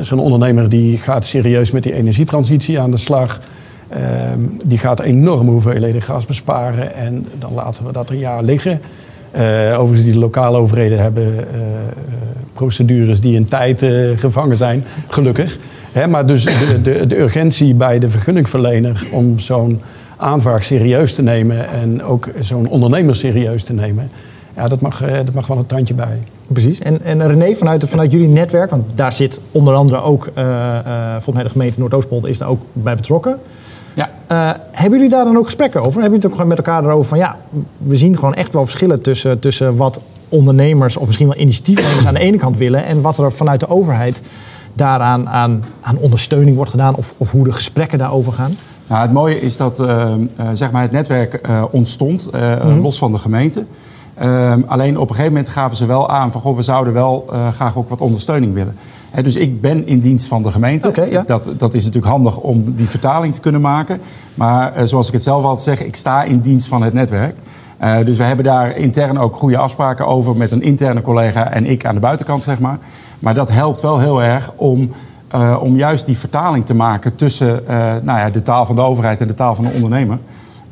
Zo'n 0.00 0.18
ondernemer 0.18 0.68
die 0.68 0.98
gaat 0.98 1.24
serieus 1.24 1.70
met 1.70 1.82
die 1.82 1.92
energietransitie 1.94 2.80
aan 2.80 2.90
de 2.90 2.96
slag. 2.96 3.40
Ehm, 3.88 4.40
die 4.64 4.78
gaat 4.78 5.00
enorme 5.00 5.50
hoeveelheden 5.50 6.02
gas 6.02 6.26
besparen 6.26 6.94
en 6.94 7.26
dan 7.38 7.52
laten 7.54 7.86
we 7.86 7.92
dat 7.92 8.10
een 8.10 8.18
jaar 8.18 8.42
liggen. 8.42 8.80
Eh, 9.36 9.80
overigens, 9.80 10.10
die 10.10 10.18
lokale 10.18 10.58
overheden 10.58 10.98
hebben 10.98 11.38
eh, 11.38 11.60
procedures 12.52 13.20
die 13.20 13.34
in 13.34 13.44
tijd 13.44 13.82
eh, 13.82 13.90
gevangen 14.16 14.56
zijn, 14.56 14.84
gelukkig. 15.08 15.58
Hè, 15.92 16.06
maar 16.06 16.26
dus 16.26 16.44
de, 16.44 16.82
de, 16.82 17.06
de 17.06 17.20
urgentie 17.20 17.74
bij 17.74 17.98
de 17.98 18.10
vergunningverlener 18.10 19.06
om 19.12 19.38
zo'n 19.38 19.80
aanvraag 20.16 20.64
serieus 20.64 21.14
te 21.14 21.22
nemen 21.22 21.68
en 21.68 22.02
ook 22.02 22.28
zo'n 22.40 22.68
ondernemer 22.68 23.16
serieus 23.16 23.62
te 23.62 23.72
nemen, 23.72 24.10
ja, 24.56 24.66
dat, 24.66 24.80
mag, 24.80 25.02
dat 25.24 25.32
mag 25.34 25.46
wel 25.46 25.58
een 25.58 25.66
tandje 25.66 25.94
bij. 25.94 26.18
Precies. 26.48 26.78
En, 26.78 27.02
en 27.02 27.26
René, 27.26 27.54
vanuit, 27.54 27.88
vanuit 27.88 28.12
jullie 28.12 28.28
netwerk, 28.28 28.70
want 28.70 28.84
daar 28.94 29.12
zit 29.12 29.40
onder 29.52 29.74
andere 29.74 30.00
ook, 30.00 30.30
eh, 30.34 30.78
eh, 30.78 31.12
volgens 31.12 31.34
mij 31.34 31.42
de 31.42 31.50
gemeente 31.50 31.78
Noordoostpolder 31.80 32.30
is 32.30 32.38
daar 32.38 32.48
ook 32.48 32.60
bij 32.72 32.94
betrokken. 32.94 33.38
Ja. 33.96 34.10
Eh, 34.26 34.50
hebben 34.70 34.98
jullie 34.98 35.14
daar 35.14 35.24
dan 35.24 35.36
ook 35.36 35.44
gesprekken 35.44 35.80
over? 35.80 36.00
Hebben 36.00 36.10
jullie 36.10 36.22
het 36.22 36.26
ook 36.26 36.32
gewoon 36.40 36.48
met 36.48 36.58
elkaar 36.58 36.84
erover 36.84 37.08
van 37.08 37.18
ja, 37.18 37.36
we 37.78 37.96
zien 37.96 38.14
gewoon 38.14 38.34
echt 38.34 38.52
wel 38.52 38.64
verschillen 38.64 39.00
tussen, 39.02 39.38
tussen 39.38 39.76
wat 39.76 40.00
ondernemers 40.28 40.96
of 40.96 41.06
misschien 41.06 41.26
wel 41.28 41.36
initiatiefnemers 41.36 42.06
aan 42.06 42.14
de 42.14 42.20
ene 42.20 42.36
kant 42.36 42.56
willen 42.56 42.84
en 42.84 43.00
wat 43.00 43.18
er 43.18 43.32
vanuit 43.32 43.60
de 43.60 43.68
overheid 43.68 44.20
daaraan 44.72 45.28
aan, 45.28 45.62
aan 45.80 45.96
ondersteuning 45.96 46.56
wordt 46.56 46.70
gedaan 46.70 46.94
of, 46.94 47.14
of 47.16 47.30
hoe 47.30 47.44
de 47.44 47.52
gesprekken 47.52 47.98
daarover 47.98 48.32
gaan? 48.32 48.56
Nou, 48.86 49.02
het 49.02 49.12
mooie 49.12 49.40
is 49.40 49.56
dat 49.56 49.78
eh, 49.78 50.12
eh, 50.12 50.18
zeg 50.52 50.70
maar 50.70 50.82
het 50.82 50.92
netwerk 50.92 51.34
eh, 51.34 51.64
ontstond, 51.70 52.30
Mhm. 52.32 52.80
los 52.80 52.98
van 52.98 53.12
de 53.12 53.18
gemeente. 53.18 53.64
Ehm, 54.14 54.60
alleen 54.66 54.98
op 54.98 55.08
een 55.08 55.14
gegeven 55.14 55.32
moment 55.32 55.52
gaven 55.52 55.76
ze 55.76 55.86
wel 55.86 56.10
aan 56.10 56.32
van 56.32 56.40
goh, 56.40 56.56
we 56.56 56.62
zouden 56.62 56.92
wel 56.92 57.30
graag 57.54 57.76
ook 57.76 57.88
wat 57.88 58.00
ondersteuning 58.00 58.54
willen. 58.54 58.76
Dus 59.22 59.36
ik 59.36 59.60
ben 59.60 59.86
in 59.86 60.00
dienst 60.00 60.26
van 60.26 60.42
de 60.42 60.50
gemeente. 60.50 61.06
Ja. 61.10 61.22
dat, 61.26 61.50
dat 61.56 61.74
is 61.74 61.84
natuurlijk 61.84 62.12
handig 62.12 62.38
om 62.38 62.74
die 62.74 62.88
vertaling 62.88 63.34
te 63.34 63.40
kunnen 63.40 63.60
maken. 63.60 64.00
Maar 64.34 64.74
eh, 64.74 64.84
zoals 64.84 65.06
ik 65.06 65.12
het 65.12 65.22
zelf 65.22 65.44
altijd 65.44 65.78
zeg, 65.78 65.86
ik 65.86 65.96
sta 65.96 66.22
in 66.22 66.38
dienst 66.38 66.66
van 66.66 66.82
het 66.82 66.92
netwerk. 66.92 67.36
Eh, 67.78 67.96
dus 68.04 68.16
we 68.16 68.22
hebben 68.22 68.44
daar 68.44 68.76
intern 68.76 69.18
ook 69.18 69.36
goede 69.36 69.56
afspraken 69.56 70.06
over 70.06 70.36
met 70.36 70.50
een 70.50 70.62
interne 70.62 71.00
collega 71.00 71.50
en 71.50 71.66
ik 71.66 71.84
aan 71.84 71.94
de 71.94 72.00
buitenkant, 72.00 72.44
zeg 72.44 72.58
maar. 72.58 72.78
Maar 73.18 73.34
dat 73.34 73.50
helpt 73.50 73.80
wel 73.80 73.98
heel 73.98 74.22
erg 74.22 74.52
om, 74.56 74.90
eh, 75.28 75.56
om 75.60 75.76
juist 75.76 76.06
die 76.06 76.18
vertaling 76.18 76.66
te 76.66 76.74
maken 76.74 77.14
tussen 77.14 77.62
nou 78.02 78.18
ja, 78.18 78.30
de 78.30 78.42
taal 78.42 78.66
van 78.66 78.74
de 78.74 78.82
overheid 78.82 79.20
en 79.20 79.26
de 79.26 79.34
taal 79.34 79.54
van 79.54 79.64
de 79.64 79.70
ondernemer. 79.74 80.18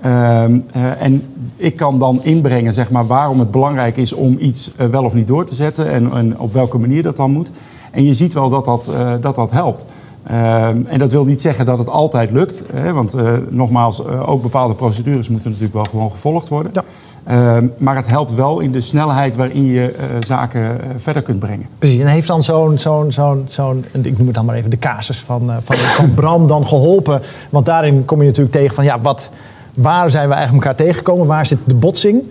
Ehm, 0.04 0.58
eh, 0.72 1.02
en 1.02 1.22
ik 1.56 1.76
kan 1.76 1.98
dan 1.98 2.20
inbrengen 2.22 2.72
zeg 2.72 2.90
maar, 2.90 3.06
waarom 3.06 3.38
het 3.38 3.50
belangrijk 3.50 3.96
is 3.96 4.12
om 4.12 4.36
iets 4.38 4.72
wel 4.90 5.04
of 5.04 5.14
niet 5.14 5.26
door 5.26 5.44
te 5.44 5.54
zetten 5.54 5.90
en, 5.90 6.12
en 6.12 6.38
op 6.38 6.52
welke 6.52 6.78
manier 6.78 7.02
dat 7.02 7.16
dan 7.16 7.30
moet. 7.30 7.50
En 7.94 8.04
je 8.04 8.14
ziet 8.14 8.32
wel 8.32 8.50
dat 8.50 8.64
dat, 8.64 8.88
eh, 8.88 9.12
dat, 9.20 9.34
dat 9.34 9.50
helpt. 9.50 9.84
Ehm, 10.26 10.80
en 10.86 10.98
dat 10.98 11.12
wil 11.12 11.24
niet 11.24 11.40
zeggen 11.40 11.66
dat 11.66 11.78
het 11.78 11.88
altijd 11.88 12.30
lukt. 12.30 12.62
Hè, 12.72 12.92
want 12.92 13.14
eh, 13.14 13.32
nogmaals, 13.48 14.04
eh, 14.04 14.30
ook 14.30 14.42
bepaalde 14.42 14.74
procedures 14.74 15.28
moeten 15.28 15.48
natuurlijk 15.48 15.74
wel 15.74 15.84
gewoon 15.84 16.10
gevolgd 16.10 16.48
worden. 16.48 16.72
Ja. 16.74 16.82
Ehm, 17.24 17.66
maar 17.78 17.96
het 17.96 18.06
helpt 18.06 18.34
wel 18.34 18.60
in 18.60 18.72
de 18.72 18.80
snelheid 18.80 19.36
waarin 19.36 19.64
je 19.64 19.94
zaken 20.20 20.80
verder 20.96 21.22
kunt 21.22 21.38
brengen. 21.38 21.66
Precies, 21.78 22.00
en 22.00 22.06
heeft 22.06 22.28
dan 22.28 22.42
zo'n, 22.42 22.78
zo'n, 22.78 23.12
zo'n, 23.12 23.44
zo'n, 23.48 23.84
ik 23.92 24.18
noem 24.18 24.26
het 24.26 24.34
dan 24.34 24.44
maar 24.44 24.54
even 24.56 24.70
de 24.70 24.78
casus 24.78 25.18
van, 25.18 25.52
van, 25.62 25.76
van 25.76 26.14
Bram 26.14 26.46
dan 26.46 26.66
geholpen? 26.66 27.20
Want 27.50 27.66
daarin 27.66 28.04
kom 28.04 28.20
je 28.20 28.26
natuurlijk 28.26 28.54
tegen 28.54 28.74
van, 28.74 28.84
ja, 28.84 29.00
wat, 29.00 29.30
waar 29.74 30.10
zijn 30.10 30.28
we 30.28 30.34
eigenlijk 30.34 30.64
elkaar 30.64 30.84
tegengekomen? 30.84 31.26
Waar 31.26 31.46
zit 31.46 31.58
de 31.64 31.74
botsing? 31.74 32.22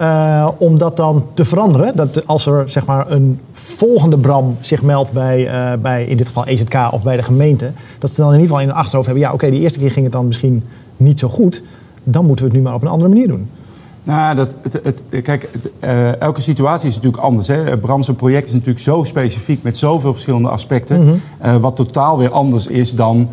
Eh, 0.00 0.48
om 0.58 0.78
dat 0.78 0.96
dan 0.96 1.24
te 1.34 1.44
veranderen. 1.44 1.96
Dat 1.96 2.26
als 2.26 2.46
er 2.46 2.68
zeg 2.68 2.86
maar 2.86 3.10
een 3.10 3.40
volgende 3.52 4.18
Bram 4.18 4.56
zich 4.60 4.82
meldt 4.82 5.12
bij, 5.12 5.46
eh, 5.48 5.78
bij 5.82 6.04
in 6.04 6.16
dit 6.16 6.26
geval 6.26 6.46
EZK 6.46 6.74
of 6.92 7.02
bij 7.02 7.16
de 7.16 7.22
gemeente, 7.22 7.70
dat 7.98 8.10
ze 8.10 8.16
dan 8.16 8.26
in 8.26 8.32
ieder 8.40 8.46
geval 8.48 8.60
in 8.62 8.68
hun 8.68 8.76
achterhoofd 8.76 9.06
hebben, 9.06 9.24
ja 9.26 9.32
oké, 9.32 9.50
die 9.50 9.60
eerste 9.60 9.78
keer 9.78 9.90
ging 9.90 10.04
het 10.04 10.12
dan 10.14 10.26
misschien 10.26 10.62
niet 10.96 11.18
zo 11.20 11.28
goed. 11.28 11.62
Dan 12.04 12.26
moeten 12.26 12.44
we 12.44 12.50
het 12.50 12.60
nu 12.60 12.66
maar 12.66 12.74
op 12.76 12.82
een 12.82 12.88
andere 12.88 13.08
manier 13.08 13.28
doen. 13.28 13.48
Nou, 14.02 14.36
dat, 14.36 14.54
het, 14.62 14.80
het- 14.82 15.22
kijk, 15.22 15.48
het, 15.52 15.70
eh, 15.80 16.20
elke 16.20 16.40
situatie 16.40 16.88
is 16.88 16.94
natuurlijk 16.94 17.22
anders. 17.22 17.48
Hè. 17.48 17.78
Bram's 17.78 18.10
project 18.16 18.46
is 18.48 18.52
natuurlijk 18.52 18.80
zo 18.80 19.04
specifiek 19.04 19.62
met 19.62 19.76
zoveel 19.76 20.12
verschillende 20.12 20.48
aspecten. 20.48 21.20
eh, 21.40 21.56
wat 21.56 21.76
totaal 21.76 22.18
weer 22.18 22.30
anders 22.30 22.66
is 22.66 22.94
dan, 22.94 23.28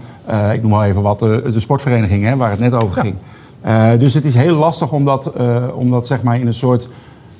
ik 0.53 0.61
noem 0.61 0.71
maar 0.71 0.87
even 0.87 1.01
wat, 1.01 1.19
de 1.19 1.43
sportvereniging 1.59 2.23
hè, 2.23 2.35
waar 2.35 2.49
het 2.49 2.59
net 2.59 2.73
over 2.73 2.95
ging. 2.95 3.15
Eh, 3.61 3.89
dus 3.99 4.13
het 4.13 4.25
is 4.25 4.35
heel 4.35 4.55
lastig 4.55 4.91
om 4.91 5.05
dat, 5.05 5.25
eh, 5.25 5.63
om 5.75 5.91
dat 5.91 6.07
zeg 6.07 6.23
maar 6.23 6.39
in 6.39 6.47
een 6.47 6.53
soort 6.53 6.89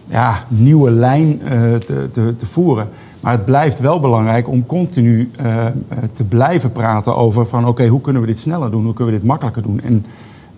ja, 0.06 0.34
nieuwe 0.48 0.92
lijn 0.92 1.42
eh, 1.42 1.52
te, 1.74 2.10
te, 2.12 2.36
te 2.38 2.46
voeren. 2.46 2.90
Maar 3.20 3.32
het 3.32 3.46
blijft 3.46 3.80
wel 3.80 4.00
belangrijk 4.00 4.48
om 4.48 4.66
continu 4.66 5.32
te 6.12 6.24
blijven 6.24 6.72
praten 6.72 7.16
over 7.16 7.48
van 7.48 7.68
oké, 7.68 7.88
hoe 7.88 8.02
kunnen 8.02 8.22
we 8.22 8.28
dit 8.28 8.40
sneller 8.40 8.72
doen? 8.72 8.84
Hoe 8.84 8.94
kunnen 8.94 9.14
we 9.14 9.20
dit 9.20 9.30
makkelijker 9.30 9.62
doen? 9.62 9.82
En 9.84 10.06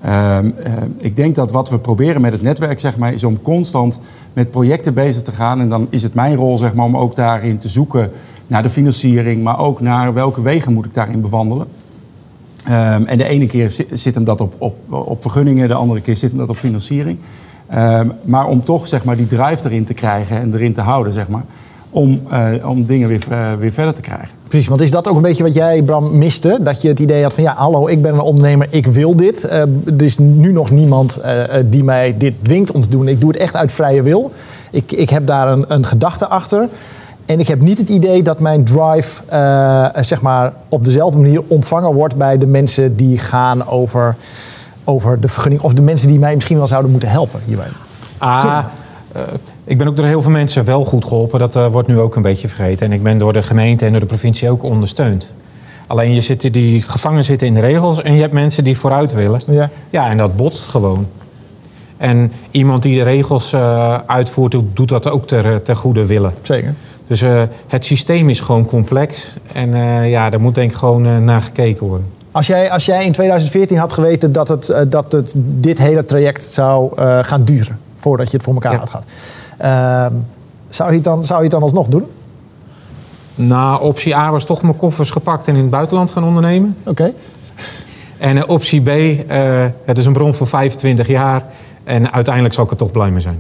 Ehm, 0.02 0.50
eh, 0.64 0.74
ik 0.98 1.16
denk 1.16 1.36
dat 1.36 1.52
wat 1.52 1.70
we 1.70 1.80
proberen 1.80 2.22
met 2.22 2.32
het 2.32 2.42
netwerk 2.42 2.80
zeg 2.80 2.98
maar, 2.98 3.14
is 3.14 3.24
om 3.24 3.42
constant 3.42 4.00
met 4.34 4.52
projecten 4.52 4.94
bezig 4.94 5.22
te 5.22 5.32
gaan. 5.32 5.60
En 5.60 5.70
dan 5.70 5.88
is 5.90 6.04
het 6.04 6.14
mijn 6.14 6.36
rol 6.36 6.58
zeg 6.58 6.74
maar, 6.74 6.86
om 6.86 6.98
ook 6.98 7.16
daarin 7.16 7.58
te 7.58 7.70
zoeken 7.70 8.12
naar 8.48 8.64
de 8.64 8.70
financiering, 8.70 9.44
maar 9.44 9.60
ook 9.60 9.82
naar 9.82 10.14
welke 10.14 10.42
wegen 10.42 10.74
moet 10.74 10.86
ik 10.86 10.94
daarin 10.94 11.22
bewandelen. 11.22 11.68
Ehm, 12.66 13.04
en 13.06 13.18
de 13.18 13.24
ene 13.28 13.46
keer 13.48 13.72
zi- 13.72 13.88
zit 13.92 14.16
hem 14.16 14.24
dat 14.24 14.42
op, 14.42 14.56
op, 14.58 14.76
op 14.90 15.22
vergunningen, 15.22 15.68
de 15.68 15.74
andere 15.74 16.02
keer 16.02 16.18
zit 16.18 16.30
hem 16.30 16.40
dat 16.40 16.50
op 16.50 16.58
financiering. 16.58 17.18
Ehm, 17.70 18.10
maar 18.24 18.48
om 18.48 18.64
toch 18.64 18.88
zeg 18.88 19.04
maar, 19.04 19.16
die 19.18 19.28
drive 19.28 19.66
erin 19.70 19.84
te 19.86 19.94
krijgen 19.94 20.38
en 20.38 20.54
erin 20.54 20.74
te 20.74 20.82
houden, 20.82 21.14
zeg 21.14 21.28
maar, 21.28 21.44
om, 21.90 22.22
eh, 22.30 22.48
om 22.66 22.86
dingen 22.86 23.08
weer, 23.08 23.24
eh, 23.30 23.54
weer 23.60 23.72
verder 23.72 23.94
te 23.94 24.02
krijgen. 24.02 24.30
Precies, 24.48 24.68
want 24.68 24.82
is 24.82 24.92
dat 24.92 25.08
ook 25.08 25.16
een 25.16 25.22
beetje 25.22 25.44
wat 25.44 25.54
jij, 25.54 25.82
Bram, 25.82 26.18
miste? 26.18 26.60
Dat 26.62 26.82
je 26.82 26.88
het 26.88 27.00
idee 27.00 27.24
had 27.24 27.34
van 27.34 27.44
ja, 27.44 27.54
hallo, 27.58 27.88
ik 27.88 28.02
ben 28.02 28.14
een 28.14 28.20
ondernemer, 28.20 28.68
ik 28.70 28.88
wil 28.88 29.16
dit. 29.16 29.44
Eh, 29.44 29.62
er 29.62 30.02
is 30.02 30.18
nu 30.18 30.52
nog 30.52 30.72
niemand 30.72 31.22
die 31.66 31.84
mij 31.84 32.16
dit 32.18 32.34
dwingt 32.42 32.72
om 32.72 32.82
te 32.82 32.90
doen. 32.90 33.08
Ik 33.08 33.20
doe 33.20 33.30
het 33.32 33.40
echt 33.40 33.56
uit 33.56 33.72
vrije 33.72 34.02
wil. 34.02 34.32
Ik, 34.72 34.92
ik 34.92 35.10
heb 35.10 35.28
daar 35.28 35.48
een, 35.48 35.66
een 35.68 35.86
gedachte 35.86 36.28
achter. 36.28 36.68
En 37.30 37.40
ik 37.40 37.48
heb 37.48 37.62
niet 37.62 37.78
het 37.78 37.90
idee 37.90 38.24
dat 38.24 38.40
mijn 38.40 38.64
drive 38.64 39.22
eh, 39.26 39.86
zeg 40.02 40.22
maar 40.22 40.54
op 40.70 40.86
dezelfde 40.86 41.18
manier 41.18 41.42
ontvangen 41.48 41.94
wordt 41.94 42.16
bij 42.16 42.38
de 42.38 42.46
mensen 42.46 42.96
die 42.96 43.18
gaan 43.18 43.68
over, 43.68 44.16
over 44.84 45.20
de 45.20 45.28
vergunning. 45.28 45.62
Of 45.62 45.74
de 45.74 45.82
mensen 45.82 46.08
die 46.08 46.20
mij 46.20 46.34
misschien 46.36 46.58
wel 46.58 46.68
zouden 46.68 46.92
moeten 46.92 47.10
helpen 47.10 47.40
hierbij. 47.46 47.68
Ah, 48.18 48.64
eh, 49.12 49.22
ik 49.64 49.78
ben 49.78 49.88
ook 49.88 49.96
door 49.98 50.06
heel 50.06 50.22
veel 50.22 50.32
mensen 50.32 50.66
wel 50.66 50.86
goed 50.86 51.06
geholpen. 51.06 51.40
Dat 51.40 51.56
eh, 51.56 51.68
wordt 51.68 51.88
nu 51.88 52.00
ook 52.00 52.16
een 52.16 52.22
beetje 52.22 52.48
vergeten. 52.48 52.86
En 52.86 52.92
ik 52.94 53.04
ben 53.04 53.18
door 53.18 53.34
de 53.34 53.44
gemeente 53.44 53.86
en 53.86 53.92
door 53.92 54.00
de 54.00 54.06
provincie 54.06 54.50
ook 54.50 54.64
ondersteund. 54.64 55.34
Alleen 55.88 56.14
je 56.14 56.22
zit, 56.22 56.54
die 56.54 56.82
gevangen 56.82 57.24
zitten 57.24 57.48
in 57.48 57.54
de 57.54 57.60
regels 57.60 58.02
en 58.02 58.14
je 58.14 58.22
hebt 58.22 58.34
mensen 58.34 58.64
die 58.64 58.78
vooruit 58.78 59.14
willen. 59.14 59.42
Ja. 59.48 59.70
Ja, 59.90 60.10
en 60.10 60.18
dat 60.18 60.36
botst 60.36 60.64
gewoon. 60.64 61.08
En 61.98 62.32
iemand 62.52 62.82
die 62.84 62.96
de 62.98 63.04
regels 63.04 63.56
uitvoert, 64.06 64.52
doet- 64.52 64.76
doet 64.76 64.90
dat 64.90 65.10
ook 65.10 65.28
ter, 65.28 65.62
ter 65.62 65.76
goede 65.76 66.06
willen. 66.06 66.34
Zeker. 66.42 66.74
Dus 67.10 67.22
eh, 67.22 67.42
het 67.68 67.86
systeem 67.86 68.30
is 68.30 68.40
gewoon 68.40 68.66
complex. 68.66 69.34
En 69.54 69.74
eh, 69.74 70.10
ja, 70.10 70.30
daar 70.30 70.42
moet 70.42 70.56
denk 70.56 70.72
ik 70.72 70.78
gewoon 70.78 71.06
eh, 71.06 71.18
naar 71.18 71.42
gekeken 71.42 71.88
worden. 71.88 72.08
Als 72.32 72.48
jij, 72.48 72.72
als 72.72 72.86
jij 72.86 73.06
in 73.06 73.12
2014 73.12 73.78
had 73.78 73.94
geweten 73.94 74.32
dat, 74.32 74.48
het, 74.48 74.86
dat 74.88 75.12
het, 75.12 75.34
dit 75.36 75.78
hele 75.78 76.06
traject 76.06 76.44
zou 76.44 76.92
gaan 77.24 77.44
duren 77.44 77.80
voordat 77.98 78.32
je 78.32 78.38
het 78.38 78.46
voor 78.46 78.54
elkaar 78.54 78.72
Ja. 78.72 78.80
had 78.80 78.90
gehad, 78.90 79.12
ehm, 79.58 80.14
zou, 80.70 80.90
je 80.90 80.96
het 80.96 81.04
dan, 81.04 81.24
zou 81.24 81.38
je 81.38 81.44
het 81.44 81.54
dan 81.54 81.62
alsnog 81.62 81.88
doen? 81.88 82.06
Nou, 83.36 83.82
optie 83.82 84.16
A 84.16 84.32
was 84.32 84.46
toch 84.46 84.62
mijn 84.62 84.76
koffers 84.76 85.10
gepakt 85.10 85.48
en 85.48 85.56
in 85.56 85.62
het 85.62 85.70
buitenland 85.70 86.12
gaan 86.12 86.24
ondernemen. 86.24 86.78
Oké. 86.86 87.14
En 88.18 88.48
optie 88.48 88.82
B, 88.82 88.90
het 89.86 89.98
is 89.98 90.06
een 90.06 90.14
bron 90.14 90.34
voor 90.34 90.48
25 90.48 91.08
jaar. 91.08 91.46
En 91.84 92.12
uiteindelijk 92.14 92.54
zal 92.54 92.64
ik 92.64 92.72
er 92.72 92.78
toch 92.78 92.92
blij 92.92 93.12
mee 93.12 93.22
zijn. 93.22 93.40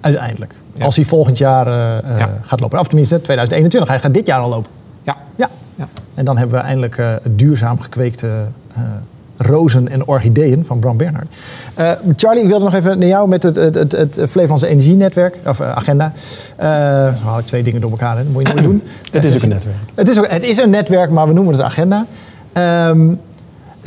Uiteindelijk. 0.00 0.54
Ja. 0.76 0.84
Als 0.84 0.96
hij 0.96 1.04
volgend 1.04 1.38
jaar 1.38 1.66
eh, 1.66 1.98
eh, 1.98 2.18
Ja. 2.18 2.30
gaat 2.42 2.60
lopen. 2.60 2.78
Of 2.78 2.86
tenminste 2.86 3.20
2021. 3.20 3.90
Hij 3.90 4.00
gaat 4.00 4.14
dit 4.14 4.26
jaar 4.26 4.40
al 4.40 4.48
lopen. 4.48 4.70
Ja. 5.02 5.16
Ja. 5.36 5.48
Ja. 5.74 5.88
En 6.14 6.24
dan 6.24 6.36
hebben 6.38 6.58
we 6.58 6.64
eindelijk 6.64 6.98
eh, 6.98 7.14
duurzaam 7.30 7.80
gekweekte 7.80 8.28
rozen 9.38 9.88
en 9.88 10.06
orchideeën 10.06 10.64
van 10.64 10.78
Bram 10.78 10.96
Bernhard. 10.96 11.26
Charlie, 12.16 12.42
ik 12.42 12.48
wilde 12.48 12.64
nog 12.64 12.74
even 12.74 12.98
naar 12.98 13.08
jou 13.08 13.28
met 13.28 13.42
het, 13.42 13.56
het, 13.56 13.74
het, 13.74 13.92
het 13.92 14.20
Flevolandse 14.30 14.66
Energienetwerk, 14.66 15.36
of 15.46 15.60
agenda. 15.60 16.12
Zo 16.58 16.64
haal 17.24 17.38
ik 17.38 17.46
twee 17.46 17.62
dingen 17.62 17.80
door 17.80 17.90
elkaar, 17.90 18.16
hè. 18.16 18.22
dat 18.22 18.32
moet 18.32 18.48
je 18.48 18.54
nooit 18.54 18.64
doen. 18.64 18.82
Het 19.12 19.24
is 19.24 19.34
ook 19.34 19.42
een 19.42 19.48
netwerk. 19.48 19.76
Het 19.94 20.08
is, 20.08 20.18
ook, 20.18 20.30
het 20.30 20.42
is 20.42 20.58
een 20.58 20.70
netwerk, 20.70 21.10
maar 21.10 21.26
we 21.26 21.32
noemen 21.32 21.52
het 21.52 21.62
agenda. 21.62 22.06
Ehm, 22.52 23.14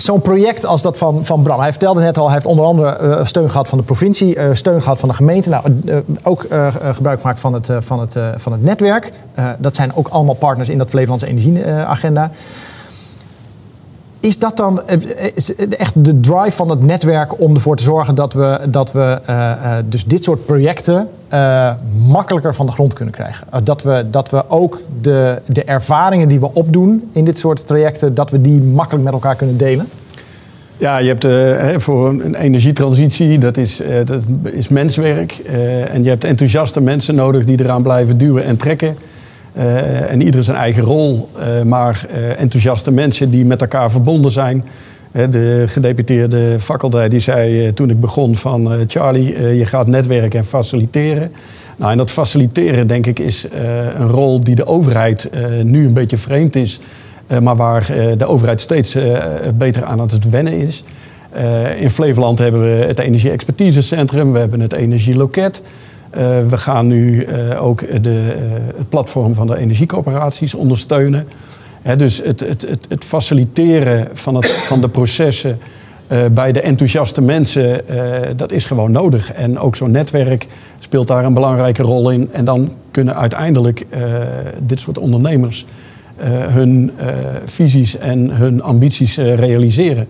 Zo'n 0.02 0.22
project 0.22 0.66
als 0.66 0.82
dat 0.82 0.98
van, 0.98 1.26
van 1.26 1.44
Bram. 1.44 1.60
Hij 1.60 1.72
vertelde 1.72 2.02
net 2.02 2.18
al, 2.18 2.26
hij 2.26 2.34
heeft 2.34 2.46
onder 2.46 2.66
andere 2.66 2.96
eh, 2.96 3.26
steun 3.26 3.50
gehad 3.50 3.68
van 3.68 3.78
de 3.78 3.84
provincie, 3.84 4.36
eh, 4.36 4.50
steun 4.52 4.82
gehad 4.82 5.00
van 5.00 5.10
de 5.10 5.16
gemeente. 5.16 5.50
Nou, 5.50 5.82
eh, 5.86 5.98
ook 6.24 6.46
gebruik 6.94 7.20
gemaakt 7.22 7.40
van 7.40 7.54
het, 7.54 7.70
van 7.80 8.00
het, 8.00 8.18
van 8.36 8.52
het 8.52 8.64
netwerk. 8.64 9.12
Dat 9.58 9.76
zijn 9.76 9.96
ook 9.96 10.08
allemaal 10.08 10.36
partners 10.36 10.70
in 10.70 10.78
dat 10.78 10.90
Flevolandse 10.90 11.28
energieagenda. 11.28 12.32
Is 14.20 14.40
dat 14.40 14.58
dan 14.58 14.88
eh, 14.88 14.98
echt 15.80 16.06
de 16.06 16.20
drive 16.20 16.52
van 16.52 16.70
het 16.70 16.84
netwerk 16.84 17.42
om 17.42 17.56
ervoor 17.56 17.76
te 17.76 17.84
zorgen 17.84 18.16
dat 18.16 18.34
we, 18.34 18.60
dat 18.70 18.92
we 18.92 19.20
eh, 19.26 19.52
eh, 19.52 19.86
dus 19.90 20.06
dit 20.06 20.24
soort 20.24 20.46
projecten 20.46 21.08
makkelijker 22.08 22.56
van 22.56 22.66
de 22.66 22.72
grond 22.72 22.94
kunnen 22.94 23.14
krijgen? 23.14 23.48
Dat, 23.64 23.84
we, 23.84 24.06
dat 24.12 24.30
we 24.30 24.50
ook 24.50 24.82
de, 25.02 25.42
de 25.46 25.64
ervaringen 25.64 26.28
die 26.28 26.40
we 26.40 26.54
opdoen 26.54 27.10
in 27.12 27.26
dit 27.26 27.38
soort 27.38 27.68
trajecten, 27.68 28.14
dat 28.14 28.32
we 28.32 28.42
die 28.42 28.62
makkelijk 28.62 29.04
met 29.04 29.14
elkaar 29.14 29.36
kunnen 29.36 29.58
delen? 29.58 29.88
Ja, 30.78 30.98
je 30.98 31.08
hebt 31.08 31.84
voor 31.84 32.10
een 32.10 32.36
energietransitie, 32.36 33.38
dat 33.38 33.58
is, 33.58 33.82
dat 34.06 34.24
is 34.44 34.68
menswerk. 34.68 35.32
En 35.92 36.04
je 36.04 36.10
hebt 36.10 36.24
enthousiaste 36.24 36.82
mensen 36.82 37.16
nodig 37.16 37.46
die 37.46 37.60
eraan 37.60 37.82
blijven 37.82 38.18
duwen 38.18 38.44
en 38.44 38.58
trekken. 38.58 38.96
Eh, 39.54 40.12
en 40.12 40.22
ieder 40.22 40.44
zijn 40.44 40.58
eigen 40.58 40.84
rol, 40.84 41.30
eh, 41.40 41.62
maar 41.62 42.06
eh, 42.10 42.40
enthousiaste 42.40 42.92
mensen 42.92 43.30
die 43.30 43.46
met 43.46 43.62
elkaar 43.62 43.92
verbonden 43.92 44.32
zijn. 44.32 44.64
De 45.12 45.64
gedeputeerde 45.68 46.60
fakkelder 46.60 47.10
die 47.10 47.20
zei 47.20 47.74
toen 47.74 47.90
ik 47.90 48.00
begon 48.00 48.36
van 48.36 48.72
Charlie, 48.88 49.56
je 49.58 49.66
gaat 49.66 49.88
netwerken 49.88 50.40
en 50.40 50.46
faciliteren. 50.46 51.32
Nou, 51.76 51.92
en 51.92 51.98
dat 51.98 52.12
faciliteren 52.12 52.88
denk 52.88 53.06
ik 53.06 53.20
is 53.20 53.48
een 53.98 54.08
rol 54.08 54.44
die 54.44 54.56
de 54.56 54.66
overheid 54.66 55.30
nu 55.64 55.86
een 55.86 55.94
beetje 55.94 56.18
vreemd 56.18 56.56
is. 56.56 56.80
Maar 57.42 57.56
waar 57.56 57.92
de 58.18 58.26
overheid 58.26 58.62
steeds 58.62 58.98
beter 59.54 59.84
aan 59.84 60.00
het 60.00 60.30
wennen 60.30 60.54
is. 60.54 60.84
In 61.80 61.90
Flevoland 61.90 62.40
hebben 62.40 62.62
we 62.62 62.86
het 62.86 63.00
Energie-expertisecentrum, 63.00 64.32
we 64.32 64.40
hebben 64.40 64.60
het 64.60 64.74
Energieloket. 64.74 65.62
Eh, 66.10 66.48
we 66.48 66.58
gaan 66.58 66.88
nu 66.88 67.24
eh, 67.24 67.64
ook 67.64 67.80
de, 67.80 68.34
eh, 68.36 68.78
het 68.78 68.90
platform 68.90 69.34
van 69.34 69.48
de 69.48 69.58
energiecoöperaties 69.58 70.54
ondersteunen. 70.54 71.28
Dus 71.98 72.22
het, 72.24 72.40
het, 72.40 72.62
het, 72.70 72.86
het 72.90 73.04
faciliteren 73.04 74.08
van, 74.14 74.36
het, 74.36 74.48
van 74.50 74.82
de 74.82 74.90
processen 74.90 75.60
bij 76.32 76.52
de 76.52 76.62
enthousiaste 76.62 77.22
mensen, 77.22 77.82
dat 78.36 78.52
is 78.52 78.66
gewoon 78.66 78.92
nodig. 78.92 79.34
En 79.34 79.60
ook 79.60 79.76
zo'n 79.76 79.92
netwerk 79.92 80.48
speelt 80.80 81.08
daar 81.08 81.26
een 81.26 81.34
belangrijke 81.34 81.82
rol 81.82 82.10
in. 82.10 82.30
En 82.32 82.46
dan 82.46 82.72
kunnen 82.92 83.16
uiteindelijk 83.16 83.86
dit 84.60 84.80
soort 84.80 84.98
ondernemers 84.98 85.66
hun 86.50 86.92
visies 87.46 87.98
en 87.98 88.30
hun 88.30 88.62
ambities 88.62 89.18
realiseren. 89.18 90.08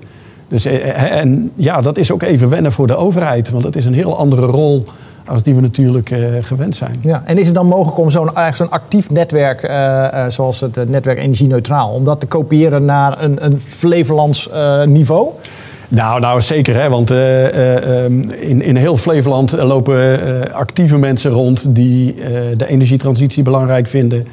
Dus, 0.48 0.66
en 0.66 1.52
ja, 1.56 1.82
dat 1.82 1.98
is 1.98 2.12
ook 2.12 2.24
even 2.24 2.50
wennen 2.50 2.72
voor 2.72 2.88
de 2.88 2.96
overheid, 2.96 3.50
want 3.50 3.64
het 3.64 3.76
is 3.76 3.86
een 3.86 3.94
heel 3.94 4.18
andere 4.18 4.46
rol 4.46 4.86
als 5.30 5.44
die 5.44 5.56
we 5.56 5.62
natuurlijk 5.62 6.12
eh, 6.12 6.20
gewend 6.42 6.76
zijn. 6.76 7.00
Ja, 7.02 7.22
en 7.26 7.38
is 7.38 7.46
het 7.46 7.56
dan 7.56 7.68
mogelijk 7.68 7.98
om 7.98 8.12
zo'n 8.12 8.32
zo'n 8.54 8.70
actief 8.70 9.10
netwerk, 9.10 9.63
eh, 9.63 10.06
eh, 10.26 10.32
zoals 10.32 10.60
het 10.60 10.89
netwerk 10.89 11.18
Energie 11.18 11.48
Neutraal, 11.48 11.92
om 11.92 12.04
dat 12.04 12.20
te 12.20 12.26
kopiëren 12.26 12.86
naar 12.86 13.24
een, 13.24 13.46
een 13.46 13.60
Flevolands 13.60 14.50
niveau? 14.86 15.32
Nou, 15.92 16.20
nou 16.20 16.42
zeker, 16.42 16.76
hè? 16.76 16.89
want 16.89 17.12
eh, 17.12 17.46
eh, 17.48 18.04
ehm, 18.04 18.30
in, 18.30 18.62
in 18.62 18.76
heel 18.76 18.98
Flevoland 18.98 19.52
lopen 19.52 20.54
actieve 20.54 20.98
mensen 20.98 21.32
rond 21.32 21.76
die 21.76 22.15
de 22.58 22.68
energietransitie 22.68 23.44
belangrijk 23.44 23.88
vinden. 23.88 24.26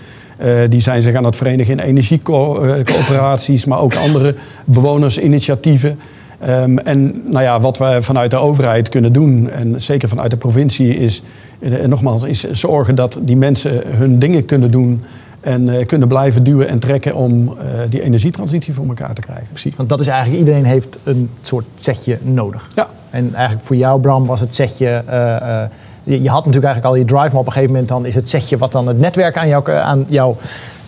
Die 0.68 0.80
zijn 0.80 1.02
zich 1.02 1.14
aan 1.14 1.24
het 1.24 1.37
verenigen 1.37 1.72
in 1.72 1.78
energiecoöperaties, 1.78 3.64
maar 3.64 3.80
ook 3.80 3.94
andere 3.94 4.35
bewonersinitiatieven. 4.64 5.98
Ehm, 6.38 6.79
en 6.79 7.22
nou 7.25 7.44
ja, 7.44 7.61
wat 7.61 7.79
we 7.79 7.99
vanuit 8.01 8.31
de 8.31 8.37
overheid 8.37 8.88
kunnen 8.88 9.12
doen, 9.12 9.51
en 9.51 9.81
zeker 9.81 10.09
vanuit 10.09 10.31
de 10.31 10.37
provincie, 10.37 10.96
is 10.96 11.22
eh, 11.59 11.85
nogmaals 11.85 12.22
is 12.22 12.51
zorgen 12.51 12.94
dat 12.94 13.18
die 13.22 13.37
mensen 13.37 13.83
hun 13.87 14.18
dingen 14.18 14.44
kunnen 14.44 14.70
doen 14.70 15.03
en 15.40 15.68
eh, 15.68 15.87
kunnen 15.87 16.09
blijven 16.09 16.44
duwen 16.44 16.68
en 16.68 16.79
trekken 16.79 17.14
om 17.14 17.49
eh, 17.59 17.64
die 17.90 18.03
energietransitie 18.03 18.75
voor 18.75 18.87
elkaar 18.87 19.14
te 19.14 19.20
krijgen. 19.20 19.46
Precies, 19.49 19.77
want 19.77 19.88
dat 19.88 20.01
is 20.01 20.07
eigenlijk, 20.07 20.38
iedereen 20.38 20.64
heeft 20.64 20.99
een 21.03 21.31
soort 21.42 21.64
setje 21.75 22.18
nodig. 22.22 22.68
Ja. 22.75 22.87
En 23.11 23.35
eigenlijk 23.35 23.66
voor 23.66 23.77
jou, 23.77 24.01
Bram, 24.01 24.27
was 24.27 24.40
het 24.40 24.55
setje... 24.55 25.03
eh, 25.07 25.62
eh, 25.62 25.68
je, 26.03 26.22
je 26.22 26.29
had 26.29 26.44
natuurlijk 26.46 26.64
eigenlijk 26.72 26.94
al 26.94 27.01
je 27.01 27.05
drive, 27.05 27.31
maar 27.31 27.40
op 27.40 27.46
een 27.46 27.53
gegeven 27.53 27.72
moment 27.72 27.88
dan 27.88 28.07
is 28.07 28.14
het 28.14 28.29
setje 28.29 28.57
wat 28.57 28.72
dan 28.72 28.87
het 28.87 28.99
netwerk 28.99 29.37
aan, 29.37 29.49
jou, 29.49 29.70
aan 29.72 30.05
jouw 30.09 30.37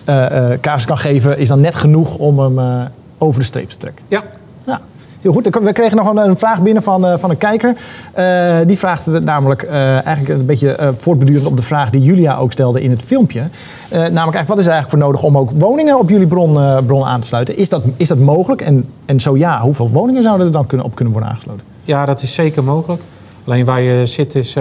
eh, 0.04 0.52
eh, 0.52 0.58
kaas 0.60 0.84
kan 0.84 0.98
geven, 0.98 1.38
is 1.38 1.48
dan 1.48 1.60
net 1.60 1.74
genoeg 1.74 2.16
om 2.16 2.38
hem 2.38 2.58
eh, 2.58 2.80
over 3.18 3.40
de 3.40 3.46
streep 3.46 3.68
te 3.68 3.76
trekken. 3.76 4.04
Ja, 4.08 4.22
Ja, 4.66 4.80
heel 5.20 5.32
goed. 5.32 5.48
We 5.62 5.72
kregen 5.72 5.96
nog 5.96 6.14
een, 6.14 6.38
vraag 6.38 6.62
binnen 6.62 6.82
van, 6.82 7.06
eh, 7.06 7.18
van 7.18 7.30
een 7.30 7.38
kijker. 7.38 7.74
Eh, 8.12 8.56
die 8.66 8.78
vraagt 8.78 9.06
namelijk 9.06 9.62
eh, 9.62 10.06
eigenlijk 10.06 10.28
een 10.28 10.46
beetje 10.46 10.72
eh, 10.72 10.88
voortbedurend 10.96 11.46
op 11.46 11.56
de 11.56 11.62
vraag 11.62 11.90
die 11.90 12.00
Julia 12.00 12.36
ook 12.36 12.52
stelde 12.52 12.80
in 12.82 12.90
het 12.90 13.02
filmpje. 13.02 13.42
Namelijk 13.90 14.16
eigenlijk, 14.16 14.48
wat 14.48 14.58
is 14.58 14.66
er 14.66 14.72
eigenlijk 14.72 14.90
voor 14.90 14.98
nodig 14.98 15.22
om 15.22 15.38
ook 15.38 15.50
woningen 15.58 15.98
op 15.98 16.08
jullie 16.10 16.26
bron, 16.26 16.84
bron 16.86 17.04
aan 17.04 17.20
te 17.20 17.26
sluiten? 17.26 17.56
Is 17.56 17.68
dat, 17.68 17.84
is 17.96 18.08
dat 18.08 18.18
mogelijk? 18.18 18.60
En, 18.60 18.84
en 19.04 19.20
zo 19.20 19.36
ja, 19.36 19.60
hoeveel 19.60 19.90
woningen 19.90 20.22
zouden 20.22 20.46
er 20.46 20.52
dan 20.52 20.66
kunnen, 20.66 20.86
op 20.86 20.94
kunnen 20.94 21.12
worden 21.12 21.30
aangesloten? 21.30 21.66
ja, 21.84 22.04
dat 22.04 22.22
is 22.22 22.34
zeker 22.34 22.64
mogelijk. 22.64 23.02
Alleen 23.44 23.64
waar 23.64 23.80
je 23.80 24.06
zit 24.06 24.34
is... 24.34 24.56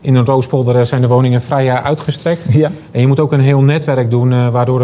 in 0.00 0.14
een 0.14 0.26
roospolder 0.26 0.86
zijn 0.86 1.00
de 1.00 1.08
woningen 1.08 1.42
vrij 1.42 1.70
uitgestrekt. 1.70 2.52
Ja. 2.52 2.70
En 2.90 3.00
je 3.00 3.06
moet 3.06 3.20
ook 3.20 3.32
een 3.32 3.40
heel 3.40 3.60
netwerk 3.60 4.10
doen 4.10 4.50
waardoor 4.50 4.78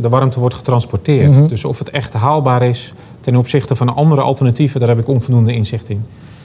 de 0.00 0.08
warmte 0.08 0.40
wordt 0.40 0.54
getransporteerd. 0.54 1.30
Mhm. 1.30 1.46
Dus 1.46 1.64
of 1.64 1.78
het 1.78 1.90
echt 1.90 2.12
haalbaar 2.12 2.62
is 2.62 2.94
ten 3.28 3.36
opzichte 3.36 3.76
van 3.76 3.94
andere 3.96 4.20
alternatieven, 4.20 4.80
daar 4.80 4.88
heb 4.88 4.98
ik 4.98 5.08
onvoldoende 5.08 5.52
inzicht 5.52 5.88
in. 5.88 6.04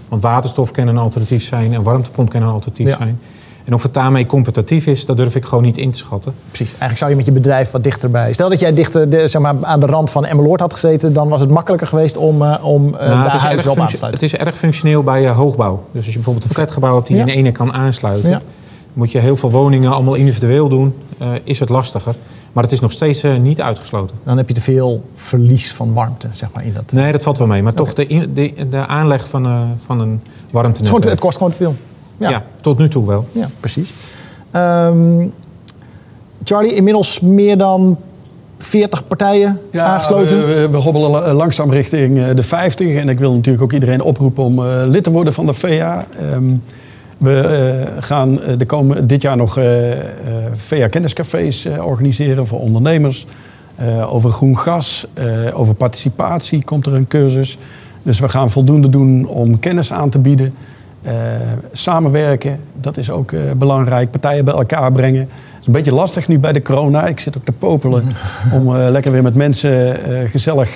Want 0.10 0.22
waterstof 0.22 0.72
kan 0.72 0.88
een 0.88 0.98
alternatief 0.98 1.44
zijn 1.44 1.74
en 1.74 1.84
warmtepomp 1.84 2.30
kan 2.30 2.42
een 2.42 2.48
alternatief 2.50 2.88
Ja. 2.88 2.98
zijn. 2.98 3.20
En 3.66 3.74
of 3.74 3.84
het 3.84 3.94
daarmee 3.94 4.26
competitief 4.26 4.88
is, 4.88 5.06
dat 5.06 5.18
durf 5.18 5.36
ik 5.36 5.46
gewoon 5.46 5.64
niet 5.64 5.78
in 5.78 5.92
te 5.92 5.98
schatten. 5.98 6.34
Precies. 6.48 6.68
Eigenlijk 6.68 6.98
zou 6.98 7.10
je 7.12 7.16
met 7.18 7.26
je 7.26 7.32
bedrijf 7.32 7.72
wat 7.72 7.84
dichterbij. 7.84 8.34
Stel 8.34 8.50
dat 8.50 8.60
jij 8.60 8.74
dichter 8.74 9.10
de, 9.10 9.28
zeg 9.28 9.42
maar, 9.42 9.56
aan 9.62 9.80
de 9.80 9.86
rand 9.86 10.12
van 10.12 10.26
Emmeloord 10.26 10.60
had 10.60 10.74
gezeten, 10.74 11.14
dan 11.14 11.30
was 11.30 11.40
het 11.40 11.50
makkelijker 11.50 11.88
geweest 11.88 12.18
om, 12.18 12.42
eh, 12.42 12.66
om 12.66 12.86
eh 12.96 13.08
Nou, 13.08 13.10
daar 13.10 13.24
het, 13.26 13.34
is 13.34 13.42
huis 13.42 13.68
op 13.68 13.80
aan 13.80 13.88
te 13.88 13.98
sluiten. 13.98 14.24
het 14.24 14.34
is 14.34 14.40
erg 14.46 14.56
functioneel 14.56 15.04
bij 15.04 15.26
eh, 15.28 15.36
hoogbouw. 15.38 15.84
Dus 15.92 15.96
als 15.96 16.06
je 16.06 16.14
bijvoorbeeld 16.14 16.46
een 16.46 16.52
flatgebouw 16.56 16.96
hebt 16.96 17.08
die 17.08 17.18
Ja. 17.18 17.26
je 17.26 17.32
in 17.32 17.38
ene 17.38 17.52
kan 17.52 17.74
aansluiten, 17.74 18.30
Ja. 18.30 18.42
moet 18.94 19.12
je 19.12 19.20
heel 19.20 19.38
veel 19.38 19.52
woningen 19.52 19.92
allemaal 19.94 20.14
individueel 20.16 20.70
doen, 20.70 20.94
is 21.44 21.60
het 21.60 21.70
lastiger. 21.70 22.16
Maar 22.54 22.64
het 22.64 22.72
is 22.74 22.80
nog 22.80 22.92
steeds 22.92 23.24
eh, 23.24 23.36
niet 23.38 23.62
uitgesloten. 23.62 24.16
Dan 24.24 24.38
heb 24.38 24.48
je 24.48 24.54
te 24.54 24.62
veel 24.62 25.04
verlies 25.16 25.74
van 25.74 25.94
warmte 25.94 26.28
zeg 26.32 26.50
maar, 26.54 26.66
in 26.66 26.74
dat. 26.74 26.92
Nee, 26.92 27.12
dat 27.12 27.22
valt 27.24 27.38
wel 27.38 27.48
mee. 27.48 27.64
Maar 27.64 27.74
toch 27.74 27.94
de, 27.94 28.08
in- 28.08 28.32
de, 28.34 28.54
de 28.70 28.88
aanleg 28.88 29.28
van, 29.30 29.46
eh, 29.46 29.62
van 29.86 30.00
een 30.00 30.10
Het, 30.12 30.22
is 30.22 30.30
gewoon, 30.30 30.52
warmtenetwerk. 30.52 31.04
het 31.10 31.20
kost 31.20 31.38
gewoon 31.38 31.52
te 31.52 31.58
veel. 31.58 31.76
ja. 32.18 32.30
Ja. 32.30 32.44
tot 32.62 32.78
nu 32.78 32.90
toe 32.90 33.08
wel. 33.08 33.28
Ja, 33.32 33.50
precies. 33.60 33.92
Ehm, 34.52 35.28
Charlie, 36.44 36.74
inmiddels 36.76 37.20
meer 37.20 37.58
dan 37.58 37.98
40 38.58 39.08
partijen 39.08 39.60
aangesloten. 39.74 40.48
We, 40.48 40.54
we, 40.54 40.70
we 40.70 40.78
hobbelen 40.78 41.10
la- 41.10 41.34
langzaam 41.34 41.72
richting 41.72 42.20
eh, 42.20 42.26
de 42.36 42.44
50. 42.44 42.96
En 42.96 43.10
ik 43.10 43.20
wil 43.20 43.34
natuurlijk 43.34 43.64
ook 43.64 43.74
iedereen 43.74 44.02
oproepen 44.02 44.44
om 44.44 44.60
eh, 44.60 44.66
lid 44.86 45.04
te 45.04 45.12
worden 45.12 45.34
van 45.34 45.46
de 45.46 45.54
VA. 45.54 46.06
Ehm, 46.20 46.44
we 47.24 47.40
eh, 47.40 48.04
gaan 48.04 48.42
eh, 48.42 48.58
de 48.58 48.66
komen, 48.66 49.08
dit 49.08 49.22
jaar 49.22 49.38
nog 49.38 49.58
eh 49.58 49.92
eh, 49.92 50.00
VA 50.54 50.88
kenniscafés 50.88 51.66
eh, 51.66 51.86
organiseren 51.86 52.48
voor 52.48 52.60
ondernemers. 52.60 53.28
Over 54.08 54.30
groen 54.32 54.58
gas, 54.58 55.08
over 55.54 55.74
participatie 55.74 56.64
komt 56.64 56.86
er 56.86 56.94
een 56.94 57.08
cursus. 57.08 57.58
Dus 58.04 58.20
we 58.20 58.30
gaan 58.30 58.52
voldoende 58.52 58.90
doen 58.90 59.28
om 59.28 59.60
kennis 59.60 59.94
aan 59.94 60.10
te 60.10 60.20
bieden. 60.20 60.54
Samenwerken, 61.72 62.60
dat 62.82 62.98
is 62.98 63.10
ook 63.10 63.34
belangrijk. 63.58 64.12
Partijen 64.12 64.46
bij 64.46 64.54
elkaar 64.54 64.92
brengen. 64.92 65.20
Het 65.20 65.60
is 65.60 65.68
een 65.68 65.74
beetje 65.74 65.94
lastig 65.94 66.28
nu 66.28 66.40
bij 66.40 66.54
de 66.54 66.62
corona. 66.62 67.06
Ik 67.06 67.20
zit 67.20 67.38
ook 67.38 67.46
te 67.46 67.52
popelen 67.52 68.04
om 68.58 68.76
lekker 68.76 69.12
weer 69.12 69.24
met 69.24 69.36
mensen 69.36 69.98
gezellig 70.30 70.76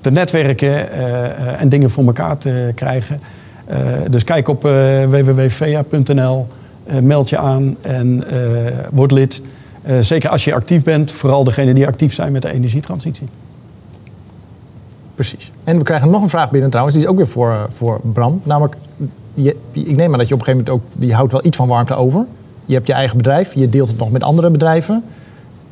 te 0.00 0.10
netwerken 0.10 0.92
en 1.58 1.68
dingen 1.68 1.90
voor 1.90 2.04
elkaar 2.04 2.38
te 2.38 2.72
krijgen. 2.74 3.20
Eh, 3.64 3.78
dus 4.10 4.24
kijk 4.24 4.48
op 4.48 4.64
eh, 4.64 5.04
www.va.nl, 5.04 6.46
eh, 6.84 6.98
meld 6.98 7.28
je 7.28 7.38
aan 7.38 7.76
en 7.80 8.24
word 8.90 9.10
lid. 9.10 9.42
Zeker 10.00 10.30
als 10.30 10.44
je 10.44 10.54
actief 10.54 10.82
bent, 10.82 11.10
vooral 11.10 11.44
degenen 11.44 11.74
die 11.74 11.86
actief 11.86 12.14
zijn 12.14 12.32
met 12.32 12.42
de 12.42 12.52
energietransitie. 12.52 13.28
Precies. 15.14 15.50
En 15.64 15.78
we 15.78 15.84
krijgen 15.84 16.10
nog 16.10 16.22
een 16.22 16.28
vraag 16.28 16.50
binnen 16.50 16.70
trouwens, 16.70 16.96
die 16.96 17.04
is 17.04 17.10
ook 17.10 17.16
weer 17.16 17.28
voor, 17.28 17.68
voor 17.72 18.00
Bram. 18.12 18.40
Namelijk, 18.42 18.76
je, 19.34 19.56
ik 19.72 19.96
neem 19.96 20.12
aan 20.12 20.18
dat 20.18 20.28
je 20.28 20.34
op 20.34 20.40
een 20.40 20.46
gegeven 20.46 20.64
moment 20.66 20.70
ook, 20.70 21.08
je 21.08 21.14
houdt 21.14 21.32
wel 21.32 21.44
iets 21.44 21.56
van 21.56 21.68
warmte 21.68 21.94
over. 21.94 22.26
Je 22.64 22.74
hebt 22.74 22.86
je 22.86 22.92
eigen 22.92 23.16
bedrijf, 23.16 23.54
je 23.54 23.68
deelt 23.68 23.88
het 23.88 23.98
nog 23.98 24.10
met 24.10 24.22
andere 24.22 24.50
bedrijven. 24.50 25.04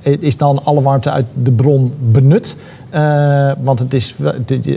Is 0.00 0.36
dan 0.36 0.64
alle 0.64 0.82
warmte 0.82 1.10
uit 1.10 1.26
de 1.42 1.52
bron 1.52 1.92
benut? 2.10 2.56
Want 3.62 3.78
het 3.78 3.94
is, 3.94 4.16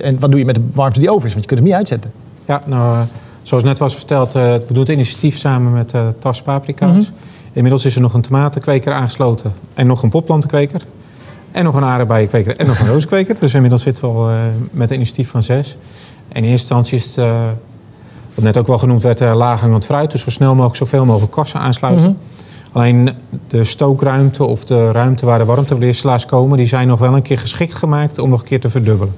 en 0.01 0.19
wat 0.19 0.31
doe 0.31 0.39
je 0.39 0.45
met 0.45 0.55
de 0.55 0.63
warmte 0.73 0.99
die 0.99 1.11
over 1.11 1.27
is? 1.27 1.33
Want 1.33 1.43
je 1.43 1.49
kunt 1.49 1.59
hem 1.59 1.69
niet 1.69 1.77
uitzetten. 1.77 2.11
Ja, 2.45 2.61
nou, 2.65 2.95
eh, 2.95 3.01
zoals 3.41 3.63
net 3.63 3.79
was 3.79 3.95
verteld, 3.95 4.35
eh, 4.35 4.53
we 4.53 4.65
doen 4.67 4.79
het 4.79 4.89
initiatief 4.89 5.37
samen 5.37 5.73
met 5.73 5.93
eh 5.93 6.01
Tas 6.19 6.41
Paprika's. 6.41 7.11
Inmiddels 7.53 7.85
is 7.85 7.95
er 7.95 8.01
nog 8.01 8.13
een 8.13 8.21
tomatenkweker 8.21 8.93
aangesloten 8.93 9.53
en 9.73 9.87
nog 9.87 10.03
een 10.03 10.09
popplantenkweker. 10.09 10.81
En 11.51 11.63
nog 11.63 11.75
een 11.75 11.83
aardbeienkweker 11.83 12.57
en 12.57 12.67
nog 12.67 12.79
een 12.79 12.87
rozenkweker. 12.87 13.39
Dus 13.39 13.53
inmiddels 13.53 13.81
zitten 13.81 14.03
we 14.03 14.09
al 14.09 14.29
met 14.71 14.89
een 14.89 14.95
initiatief 14.95 15.29
van 15.29 15.43
zes. 15.43 15.77
En 16.27 16.43
in 16.43 16.49
eerste 16.49 16.75
instantie 16.75 16.97
is 16.97 17.15
het, 17.15 17.25
wat 18.33 18.43
net 18.43 18.57
ook 18.57 18.67
wel 18.67 18.77
genoemd 18.77 19.01
werd, 19.01 19.19
laaghangend 19.19 19.85
fruit. 19.85 20.11
Dus 20.11 20.21
zo 20.21 20.29
snel 20.29 20.53
mogelijk 20.53 20.75
zoveel 20.75 21.05
mogelijk 21.05 21.31
kassen 21.31 21.59
aansluiten. 21.59 22.17
Alleen 22.71 23.09
de 23.47 23.63
stookruimte 23.63 24.43
of 24.43 24.65
de 24.65 24.91
ruimte 24.91 25.25
waar 25.25 25.39
de 25.39 25.45
warmteweerslaars 25.45 26.25
komen, 26.25 26.57
die 26.57 26.67
zijn 26.67 26.87
nog 26.87 26.99
wel 26.99 27.15
een 27.15 27.21
keer 27.21 27.39
geschikt 27.39 27.75
gemaakt 27.75 28.19
om 28.19 28.29
nog 28.29 28.39
een 28.39 28.47
keer 28.47 28.59
te 28.59 28.69
verdubbelen. 28.69 29.13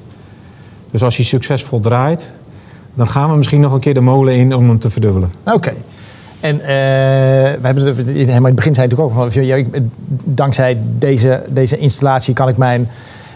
Dus 0.92 1.04
als 1.04 1.16
hij 1.16 1.26
succesvol 1.26 1.80
draait, 1.80 2.34
dan 2.96 3.10
gaan 3.10 3.30
we 3.30 3.38
misschien 3.38 3.62
nog 3.62 3.74
een 3.74 3.80
keer 3.80 3.94
de 3.94 4.02
molen 4.02 4.36
in 4.36 4.56
om 4.56 4.68
hem 4.68 4.80
te 4.80 4.90
verdubbelen. 4.90 5.30
Oké. 5.44 5.74
En 6.40 6.62
eh, 6.62 6.68
we 6.68 7.60
hebben 7.62 7.86
het, 7.86 7.98
in, 7.98 8.16
helemaal 8.16 8.44
het 8.46 8.56
begin 8.56 8.76
zei 8.76 8.88
natuurlijk 8.88 9.18
ook, 9.18 9.32
van, 9.34 9.42
ik- 9.44 9.82
dankzij 10.24 10.78
deze, 10.98 11.44
deze 11.50 11.78
installatie 11.78 12.34
kan 12.34 12.48
ik 12.48 12.58
mijn, 12.58 12.90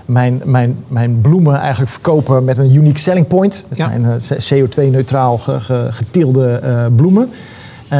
mijn, 0.06 0.42
mijn, 0.46 0.78
mijn 0.88 1.22
bloemen 1.22 1.60
eigenlijk 1.60 1.92
verkopen 1.92 2.44
met 2.44 2.58
een 2.58 2.76
unique 2.76 3.00
selling 3.00 3.28
point. 3.28 3.66
Het 3.70 3.78
Ja. 3.78 3.90
zijn 3.90 4.06
eh, 4.06 4.64
CO2-neutraal 4.64 5.38
ge, 5.38 5.60
ge- 5.60 5.88
geteelde 5.90 6.48
eh, 6.64 6.86
bloemen. 6.96 7.30
Eh, 7.88 8.00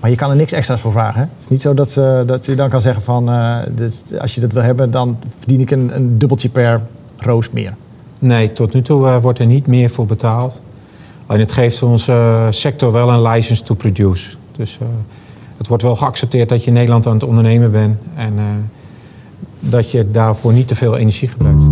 maar 0.00 0.10
je 0.10 0.16
kan 0.16 0.30
er 0.30 0.36
niks 0.36 0.52
extra's 0.52 0.80
voor 0.80 0.92
vragen. 0.92 1.20
Hè? 1.20 1.26
Het 1.26 1.40
is 1.42 1.48
niet 1.48 1.62
zo 1.62 1.74
dat, 1.74 1.96
eh, 1.96 2.20
dat 2.26 2.46
je 2.46 2.54
dan 2.54 2.68
kan 2.68 2.80
zeggen 2.80 3.02
van, 3.02 3.28
eh, 3.28 3.56
dit- 3.70 4.14
als 4.20 4.34
je 4.34 4.40
dat 4.40 4.52
wil 4.52 4.62
hebben, 4.62 4.90
dan 4.90 5.16
verdien 5.38 5.60
ik 5.60 5.70
een, 5.70 5.90
een 5.94 6.18
dubbeltje 6.18 6.48
per 6.48 6.80
roos 7.16 7.50
meer. 7.50 7.74
Nee, 8.20 8.52
tot 8.52 8.72
nu 8.72 8.82
toe 8.82 9.06
eh, 9.06 9.22
wordt 9.22 9.38
er 9.38 9.46
niet 9.46 9.66
meer 9.66 9.90
voor 9.90 10.06
betaald. 10.06 10.60
Alleen 11.26 11.40
het 11.40 11.52
geeft 11.52 11.82
onze 11.82 12.46
sector 12.50 12.92
wel 12.92 13.10
een 13.10 13.22
license 13.22 13.62
to 13.62 13.74
produce. 13.74 14.36
Dus 14.56 14.78
eh, 14.80 14.86
het 15.56 15.66
wordt 15.66 15.82
wel 15.82 15.96
geaccepteerd 15.96 16.48
dat 16.48 16.60
je 16.60 16.66
in 16.66 16.72
Nederland 16.72 17.06
aan 17.06 17.12
het 17.12 17.24
ondernemen 17.24 17.70
bent 17.70 17.98
en 18.14 18.32
eh, 18.38 18.44
dat 19.60 19.90
je 19.90 20.10
daarvoor 20.10 20.52
niet 20.52 20.68
te 20.68 20.74
veel 20.74 20.96
energie 20.96 21.28
gebruikt. 21.28 21.62